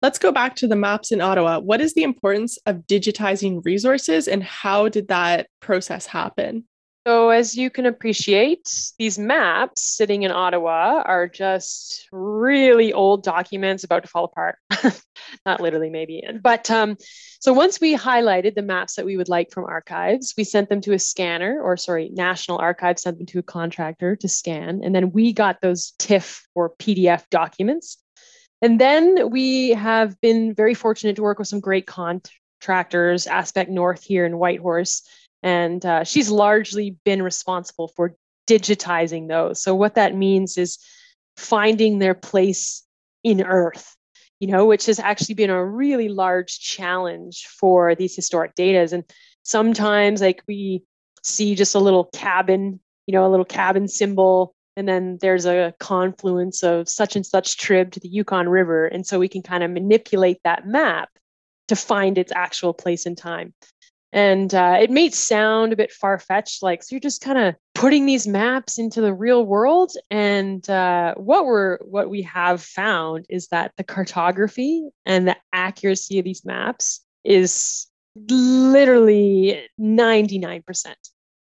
Let's 0.01 0.19
go 0.19 0.31
back 0.31 0.55
to 0.57 0.67
the 0.67 0.75
maps 0.75 1.11
in 1.11 1.19
Ottawa. 1.19 1.59
What 1.59 1.81
is 1.81 1.93
the 1.93 2.03
importance 2.03 2.57
of 2.65 2.85
digitizing 2.87 3.65
resources 3.65 4.27
and 4.27 4.43
how 4.43 4.87
did 4.87 5.07
that 5.07 5.47
process 5.61 6.05
happen? 6.05 6.65
So, 7.07 7.29
as 7.29 7.55
you 7.55 7.69
can 7.69 7.85
appreciate, 7.85 8.67
these 8.97 9.19
maps 9.19 9.83
sitting 9.83 10.23
in 10.23 10.31
Ottawa 10.31 11.03
are 11.05 11.27
just 11.27 12.07
really 12.11 12.93
old 12.93 13.23
documents 13.23 13.83
about 13.83 14.01
to 14.01 14.09
fall 14.09 14.23
apart. 14.23 14.57
Not 15.45 15.61
literally, 15.61 15.91
maybe. 15.91 16.23
But 16.41 16.71
um, 16.71 16.97
so, 17.39 17.53
once 17.53 17.79
we 17.79 17.95
highlighted 17.95 18.55
the 18.55 18.63
maps 18.63 18.95
that 18.95 19.05
we 19.05 19.17
would 19.17 19.29
like 19.29 19.51
from 19.51 19.65
archives, 19.65 20.33
we 20.35 20.43
sent 20.43 20.67
them 20.67 20.81
to 20.81 20.93
a 20.93 20.99
scanner, 20.99 21.61
or 21.61 21.77
sorry, 21.77 22.09
National 22.11 22.57
Archives 22.57 23.03
sent 23.03 23.19
them 23.19 23.27
to 23.27 23.39
a 23.39 23.43
contractor 23.43 24.15
to 24.15 24.27
scan. 24.27 24.81
And 24.83 24.95
then 24.95 25.11
we 25.11 25.31
got 25.31 25.61
those 25.61 25.93
TIFF 25.99 26.47
or 26.55 26.71
PDF 26.71 27.29
documents. 27.29 27.97
And 28.63 28.81
then 28.81 29.29
we 29.29 29.71
have 29.71 30.19
been 30.21 30.55
very 30.55 30.73
fortunate 30.73 31.17
to 31.17 31.21
work 31.21 31.37
with 31.37 31.47
some 31.47 31.59
great 31.59 31.85
contractors, 31.85 33.27
Aspect 33.27 33.69
North 33.69 34.03
here 34.03 34.25
in 34.25 34.39
Whitehorse. 34.39 35.03
And 35.45 35.85
uh, 35.85 36.03
she's 36.03 36.29
largely 36.29 36.97
been 37.05 37.21
responsible 37.21 37.87
for 37.87 38.15
digitizing 38.47 39.29
those. 39.29 39.61
So, 39.61 39.73
what 39.73 39.95
that 39.95 40.15
means 40.15 40.57
is 40.57 40.77
finding 41.37 41.99
their 41.99 42.15
place 42.15 42.83
in 43.23 43.41
Earth, 43.41 43.95
you 44.39 44.47
know, 44.47 44.65
which 44.65 44.87
has 44.87 44.99
actually 44.99 45.35
been 45.35 45.49
a 45.49 45.63
really 45.63 46.09
large 46.09 46.59
challenge 46.59 47.47
for 47.47 47.95
these 47.95 48.15
historic 48.15 48.55
datas. 48.55 48.91
And 48.91 49.03
sometimes, 49.43 50.19
like, 50.19 50.43
we 50.47 50.83
see 51.23 51.55
just 51.55 51.75
a 51.75 51.79
little 51.79 52.05
cabin, 52.05 52.81
you 53.07 53.13
know, 53.13 53.25
a 53.25 53.29
little 53.29 53.45
cabin 53.45 53.87
symbol 53.87 54.55
and 54.77 54.87
then 54.87 55.17
there's 55.21 55.45
a 55.45 55.73
confluence 55.79 56.63
of 56.63 56.89
such 56.89 57.15
and 57.15 57.25
such 57.25 57.57
trib 57.57 57.91
to 57.91 57.99
the 57.99 58.09
Yukon 58.09 58.49
River. 58.49 58.85
And 58.85 59.07
so 59.07 59.19
we 59.19 59.29
can 59.29 59.41
kind 59.41 59.63
of 59.63 59.71
manipulate 59.71 60.39
that 60.43 60.67
map 60.67 61.09
to 61.69 61.75
find 61.75 62.17
its 62.17 62.31
actual 62.35 62.73
place 62.73 63.05
in 63.05 63.15
time. 63.15 63.53
And 64.15 64.55
uh, 64.55 64.77
it 64.79 64.89
may 64.89 65.09
sound 65.09 65.73
a 65.73 65.75
bit 65.75 65.91
far 65.91 66.17
fetched, 66.17 66.63
like, 66.63 66.81
so 66.81 66.95
you're 66.95 67.01
just 67.01 67.21
kind 67.21 67.37
of 67.37 67.55
putting 67.73 68.05
these 68.05 68.25
maps 68.25 68.79
into 68.79 69.01
the 69.01 69.13
real 69.13 69.45
world. 69.45 69.91
And 70.09 70.67
uh, 70.69 71.15
what 71.15 71.45
we're 71.45 71.79
what 71.79 72.09
we 72.09 72.21
have 72.21 72.63
found 72.63 73.25
is 73.29 73.49
that 73.49 73.73
the 73.75 73.83
cartography 73.83 74.87
and 75.05 75.27
the 75.27 75.35
accuracy 75.51 76.17
of 76.17 76.23
these 76.23 76.45
maps 76.45 77.01
is 77.25 77.87
literally 78.15 79.67
99% 79.77 80.63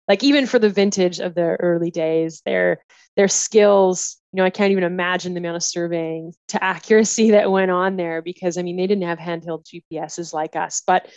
like 0.10 0.24
even 0.24 0.46
for 0.46 0.60
the 0.60 0.70
vintage 0.70 1.20
of 1.20 1.36
the 1.36 1.56
early 1.62 1.92
days 1.92 2.42
their 2.46 2.84
their 3.16 3.30
skills 3.30 4.18
you 4.34 4.38
know 4.38 4.44
i 4.44 4.50
can't 4.50 4.72
even 4.72 4.84
imagine 4.84 5.34
the 5.34 5.40
amount 5.40 5.56
of 5.56 5.64
surveying 5.64 6.34
to 6.50 6.62
accuracy 6.64 7.32
that 7.32 7.50
went 7.50 7.72
on 7.72 7.96
there 7.96 8.22
because 8.22 8.58
i 8.58 8.62
mean 8.62 8.76
they 8.76 8.88
didn't 8.88 9.08
have 9.08 9.20
handheld 9.20 9.64
gps's 9.64 10.34
like 10.34 10.58
us 10.58 10.82
but 10.86 11.08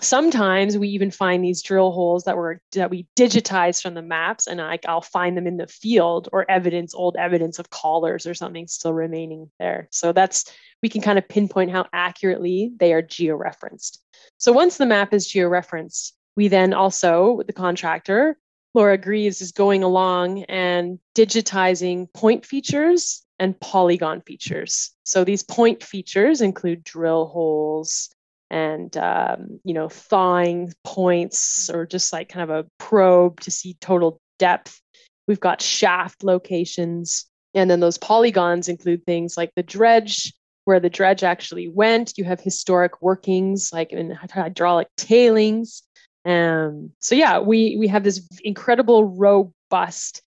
sometimes 0.00 0.78
we 0.78 0.88
even 0.88 1.10
find 1.10 1.44
these 1.44 1.62
drill 1.62 1.90
holes 1.92 2.24
that 2.24 2.36
were 2.36 2.60
that 2.72 2.90
we 2.90 3.06
digitized 3.16 3.82
from 3.82 3.94
the 3.94 4.02
maps 4.02 4.46
and 4.46 4.60
I, 4.60 4.78
i'll 4.86 5.00
find 5.00 5.36
them 5.36 5.46
in 5.46 5.56
the 5.56 5.66
field 5.66 6.28
or 6.32 6.50
evidence 6.50 6.94
old 6.94 7.16
evidence 7.16 7.58
of 7.58 7.70
collars 7.70 8.26
or 8.26 8.34
something 8.34 8.66
still 8.66 8.92
remaining 8.92 9.50
there 9.58 9.88
so 9.90 10.12
that's 10.12 10.52
we 10.82 10.88
can 10.88 11.02
kind 11.02 11.18
of 11.18 11.28
pinpoint 11.28 11.70
how 11.70 11.86
accurately 11.92 12.72
they 12.78 12.92
are 12.92 13.02
georeferenced 13.02 13.98
so 14.38 14.52
once 14.52 14.76
the 14.76 14.86
map 14.86 15.12
is 15.12 15.28
georeferenced 15.28 16.12
we 16.36 16.48
then 16.48 16.72
also, 16.72 17.32
with 17.32 17.46
the 17.46 17.52
contractor, 17.52 18.38
Laura 18.74 18.96
Greaves, 18.96 19.40
is 19.40 19.52
going 19.52 19.82
along 19.82 20.44
and 20.44 20.98
digitizing 21.14 22.12
point 22.14 22.46
features 22.46 23.26
and 23.38 23.58
polygon 23.60 24.20
features. 24.22 24.92
So 25.04 25.24
these 25.24 25.42
point 25.42 25.82
features 25.82 26.40
include 26.40 26.84
drill 26.84 27.26
holes 27.26 28.08
and 28.50 28.96
um, 28.96 29.60
you 29.64 29.74
know 29.74 29.88
thawing 29.88 30.72
points 30.84 31.70
or 31.70 31.86
just 31.86 32.12
like 32.12 32.28
kind 32.28 32.50
of 32.50 32.64
a 32.64 32.68
probe 32.78 33.40
to 33.40 33.50
see 33.50 33.74
total 33.80 34.20
depth. 34.38 34.80
We've 35.28 35.40
got 35.40 35.62
shaft 35.62 36.24
locations. 36.24 37.26
And 37.54 37.70
then 37.70 37.80
those 37.80 37.98
polygons 37.98 38.68
include 38.68 39.04
things 39.04 39.36
like 39.36 39.50
the 39.56 39.62
dredge, 39.62 40.32
where 40.64 40.80
the 40.80 40.90
dredge 40.90 41.22
actually 41.22 41.68
went. 41.68 42.16
You 42.16 42.24
have 42.24 42.40
historic 42.40 43.02
workings 43.02 43.70
like 43.72 43.92
in 43.92 44.10
hydraulic 44.10 44.88
tailings. 44.96 45.82
Um, 46.24 46.90
so 46.98 47.14
yeah, 47.14 47.38
we 47.38 47.76
we 47.78 47.88
have 47.88 48.04
this 48.04 48.26
incredible 48.44 49.04
robust 49.04 50.22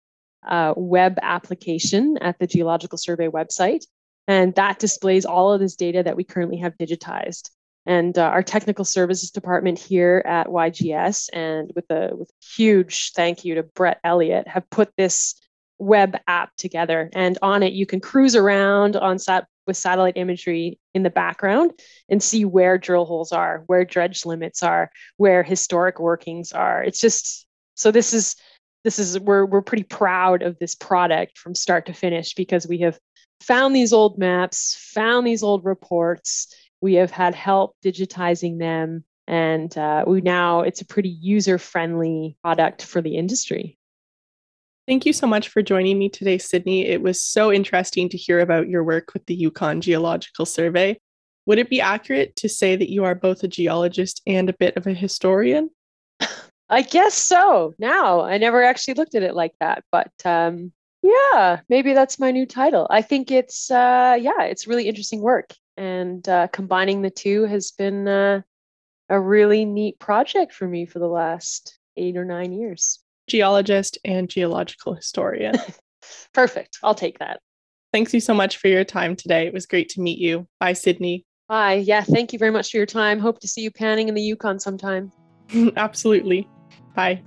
uh, 0.47 0.73
web 0.75 1.17
application 1.21 2.17
at 2.19 2.39
the 2.39 2.47
Geological 2.47 2.97
Survey 2.97 3.27
website, 3.27 3.85
and 4.27 4.53
that 4.55 4.79
displays 4.79 5.25
all 5.25 5.53
of 5.53 5.59
this 5.59 5.75
data 5.75 6.03
that 6.03 6.17
we 6.17 6.23
currently 6.23 6.57
have 6.57 6.73
digitized. 6.77 7.49
And 7.85 8.17
uh, 8.17 8.23
our 8.23 8.43
technical 8.43 8.85
services 8.85 9.31
department 9.31 9.77
here 9.77 10.23
at 10.25 10.47
YGS, 10.47 11.29
and 11.33 11.71
with 11.75 11.89
a 11.89 12.15
with 12.15 12.29
a 12.29 12.45
huge 12.55 13.11
thank 13.13 13.43
you 13.43 13.55
to 13.55 13.63
Brett 13.63 13.99
Elliott, 14.03 14.47
have 14.47 14.69
put 14.69 14.91
this 14.97 15.35
web 15.79 16.17
app 16.27 16.55
together. 16.55 17.09
And 17.13 17.37
on 17.41 17.61
it, 17.61 17.73
you 17.73 17.85
can 17.85 17.99
cruise 17.99 18.35
around 18.35 18.95
on 18.95 19.19
sat 19.19 19.47
with 19.67 19.77
satellite 19.77 20.17
imagery 20.17 20.79
in 20.93 21.03
the 21.03 21.09
background 21.09 21.71
and 22.09 22.21
see 22.21 22.45
where 22.45 22.77
drill 22.77 23.05
holes 23.05 23.31
are, 23.31 23.63
where 23.67 23.85
dredge 23.85 24.25
limits 24.25 24.61
are, 24.63 24.89
where 25.17 25.43
historic 25.43 25.99
workings 25.99 26.51
are. 26.51 26.83
It's 26.83 26.99
just 26.99 27.47
so 27.75 27.91
this 27.91 28.13
is 28.13 28.35
this 28.83 28.99
is 28.99 29.19
we're 29.19 29.45
we're 29.45 29.61
pretty 29.61 29.83
proud 29.83 30.41
of 30.41 30.57
this 30.59 30.75
product 30.75 31.37
from 31.37 31.55
start 31.55 31.85
to 31.85 31.93
finish 31.93 32.33
because 32.33 32.67
we 32.67 32.79
have 32.79 32.99
found 33.41 33.75
these 33.75 33.93
old 33.93 34.17
maps, 34.17 34.75
found 34.93 35.25
these 35.27 35.43
old 35.43 35.65
reports. 35.65 36.53
We 36.83 36.95
have 36.95 37.11
had 37.11 37.33
help 37.33 37.77
digitizing 37.81 38.59
them, 38.59 39.05
and 39.25 39.75
uh, 39.77 40.03
we 40.05 40.19
now 40.19 40.63
it's 40.63 40.81
a 40.81 40.85
pretty 40.85 41.07
user 41.07 41.57
friendly 41.57 42.35
product 42.43 42.83
for 42.83 42.99
the 43.01 43.15
industry. 43.15 43.77
Thank 44.85 45.05
you 45.05 45.13
so 45.13 45.25
much 45.25 45.47
for 45.47 45.61
joining 45.61 45.97
me 45.97 46.09
today, 46.09 46.37
Sydney. 46.37 46.85
It 46.85 47.01
was 47.01 47.21
so 47.21 47.53
interesting 47.53 48.09
to 48.09 48.17
hear 48.17 48.41
about 48.41 48.67
your 48.67 48.83
work 48.83 49.13
with 49.13 49.25
the 49.27 49.33
Yukon 49.33 49.79
Geological 49.79 50.45
Survey. 50.45 50.99
Would 51.45 51.57
it 51.57 51.69
be 51.69 51.79
accurate 51.79 52.35
to 52.35 52.49
say 52.49 52.75
that 52.75 52.91
you 52.91 53.05
are 53.05 53.15
both 53.15 53.45
a 53.45 53.47
geologist 53.47 54.21
and 54.27 54.49
a 54.49 54.57
bit 54.59 54.75
of 54.75 54.85
a 54.85 54.93
historian? 54.93 55.69
I 56.69 56.81
guess 56.81 57.13
so. 57.13 57.75
Now, 57.79 58.23
I 58.23 58.37
never 58.37 58.61
actually 58.61 58.95
looked 58.95 59.15
at 59.15 59.23
it 59.23 59.35
like 59.35 59.53
that, 59.61 59.85
but 59.89 60.11
um, 60.25 60.73
yeah, 61.01 61.61
maybe 61.69 61.93
that's 61.93 62.19
my 62.19 62.31
new 62.31 62.45
title. 62.45 62.87
I 62.89 63.03
think 63.03 63.31
it's 63.31 63.71
uh, 63.71 64.17
yeah, 64.19 64.41
it's 64.41 64.67
really 64.67 64.89
interesting 64.89 65.21
work, 65.21 65.53
and 65.77 66.27
uh, 66.27 66.47
combining 66.47 67.01
the 67.01 67.09
two 67.09 67.43
has 67.45 67.71
been 67.71 68.07
uh, 68.07 68.41
a 69.09 69.19
really 69.19 69.65
neat 69.65 69.99
project 69.99 70.53
for 70.53 70.67
me 70.67 70.85
for 70.85 70.99
the 70.99 71.07
last 71.07 71.79
eight 71.97 72.17
or 72.17 72.25
nine 72.25 72.51
years 72.51 73.03
geologist 73.27 73.97
and 74.03 74.29
geological 74.29 74.93
historian. 74.93 75.55
Perfect. 76.33 76.79
I'll 76.83 76.95
take 76.95 77.19
that. 77.19 77.39
Thanks 77.91 78.13
you 78.13 78.19
so 78.19 78.33
much 78.33 78.57
for 78.57 78.67
your 78.67 78.83
time 78.83 79.15
today. 79.15 79.45
It 79.47 79.53
was 79.53 79.65
great 79.65 79.89
to 79.89 80.01
meet 80.01 80.17
you. 80.17 80.47
Bye, 80.59 80.73
Sydney. 80.73 81.25
Bye. 81.47 81.75
Yeah, 81.75 82.01
thank 82.01 82.33
you 82.33 82.39
very 82.39 82.51
much 82.51 82.71
for 82.71 82.77
your 82.77 82.85
time. 82.85 83.19
Hope 83.19 83.39
to 83.41 83.47
see 83.47 83.61
you 83.61 83.71
panning 83.71 84.09
in 84.09 84.15
the 84.15 84.21
Yukon 84.21 84.59
sometime. 84.59 85.11
Absolutely. 85.77 86.47
Bye. 86.95 87.23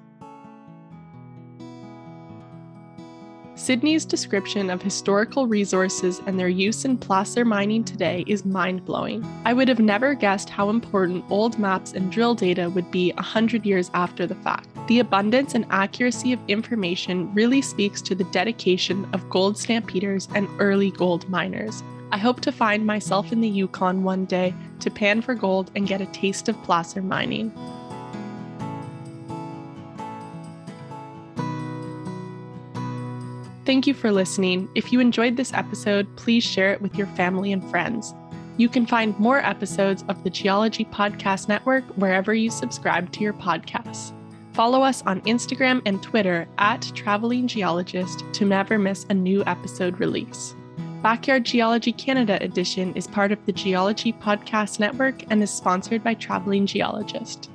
Sydney's 3.57 4.05
description 4.05 4.69
of 4.69 4.83
historical 4.83 5.47
resources 5.47 6.21
and 6.27 6.39
their 6.39 6.47
use 6.47 6.85
in 6.85 6.99
placer 6.99 7.43
mining 7.43 7.85
today 7.85 8.23
is 8.27 8.45
mind 8.45 8.85
blowing. 8.85 9.25
I 9.47 9.55
would 9.55 9.67
have 9.69 9.79
never 9.79 10.13
guessed 10.13 10.51
how 10.51 10.69
important 10.69 11.25
old 11.31 11.59
maps 11.59 11.95
and 11.95 12.13
drill 12.13 12.35
data 12.35 12.69
would 12.69 12.91
be 12.91 13.13
100 13.13 13.65
years 13.65 13.91
after 13.95 14.27
the 14.27 14.35
fact. 14.35 14.69
The 14.89 15.01
abundance 15.01 15.55
and 15.55 15.65
accuracy 15.71 16.35
of 16.35 16.39
information 16.49 17.33
really 17.33 17.63
speaks 17.63 18.03
to 18.03 18.15
the 18.15 18.25
dedication 18.25 19.09
of 19.15 19.29
gold 19.31 19.57
stampeders 19.57 20.29
and 20.35 20.49
early 20.59 20.91
gold 20.91 21.27
miners. 21.31 21.83
I 22.13 22.19
hope 22.19 22.43
to 22.43 22.53
find 22.53 22.85
myself 22.85 23.33
in 23.33 23.41
the 23.41 23.49
Yukon 23.49 24.05
one 24.05 24.27
day 24.27 24.55
to 24.81 24.91
pan 24.91 25.23
for 25.23 25.35
gold 25.35 25.71
and 25.75 25.89
get 25.89 26.03
a 26.03 26.07
taste 26.07 26.51
of 26.51 26.63
placer 26.63 27.01
mining. 27.01 27.51
Thank 33.67 33.89
you 33.89 33.95
for 33.95 34.13
listening. 34.13 34.69
If 34.77 34.93
you 34.93 35.01
enjoyed 35.01 35.37
this 35.37 35.53
episode, 35.53 36.07
please 36.15 36.45
share 36.45 36.73
it 36.73 36.81
with 36.81 36.95
your 36.95 37.09
family 37.09 37.53
and 37.53 37.69
friends. 37.69 38.15
You 38.59 38.69
can 38.69 38.87
find 38.87 39.19
more 39.19 39.41
episodes 39.41 40.05
of 40.09 40.23
the 40.23 40.31
Geology 40.31 40.85
Podcast 40.85 41.49
Network 41.49 41.83
wherever 41.97 42.33
you 42.33 42.49
subscribe 42.49 43.11
to 43.11 43.21
your 43.25 43.33
podcasts. 43.33 44.13
Follow 44.53 44.83
us 44.83 45.03
on 45.05 45.21
Instagram 45.23 45.83
and 45.85 46.01
Twitter 46.01 46.47
at 46.59 46.91
Traveling 46.95 47.49
Geologist 47.49 48.23
to 48.35 48.45
never 48.45 48.79
miss 48.79 49.05
a 49.11 49.15
new 49.15 49.43
episode 49.47 49.99
release. 49.99 50.55
Backyard 51.03 51.45
Geology 51.45 51.93
Canada 51.93 52.39
edition 52.41 52.95
is 52.95 53.09
part 53.09 53.33
of 53.33 53.45
the 53.47 53.53
Geology 53.53 54.13
Podcast 54.13 54.79
Network 54.79 55.25
and 55.31 55.43
is 55.43 55.51
sponsored 55.51 56.05
by 56.05 56.15
Traveling 56.15 56.67
Geologist. 56.67 57.51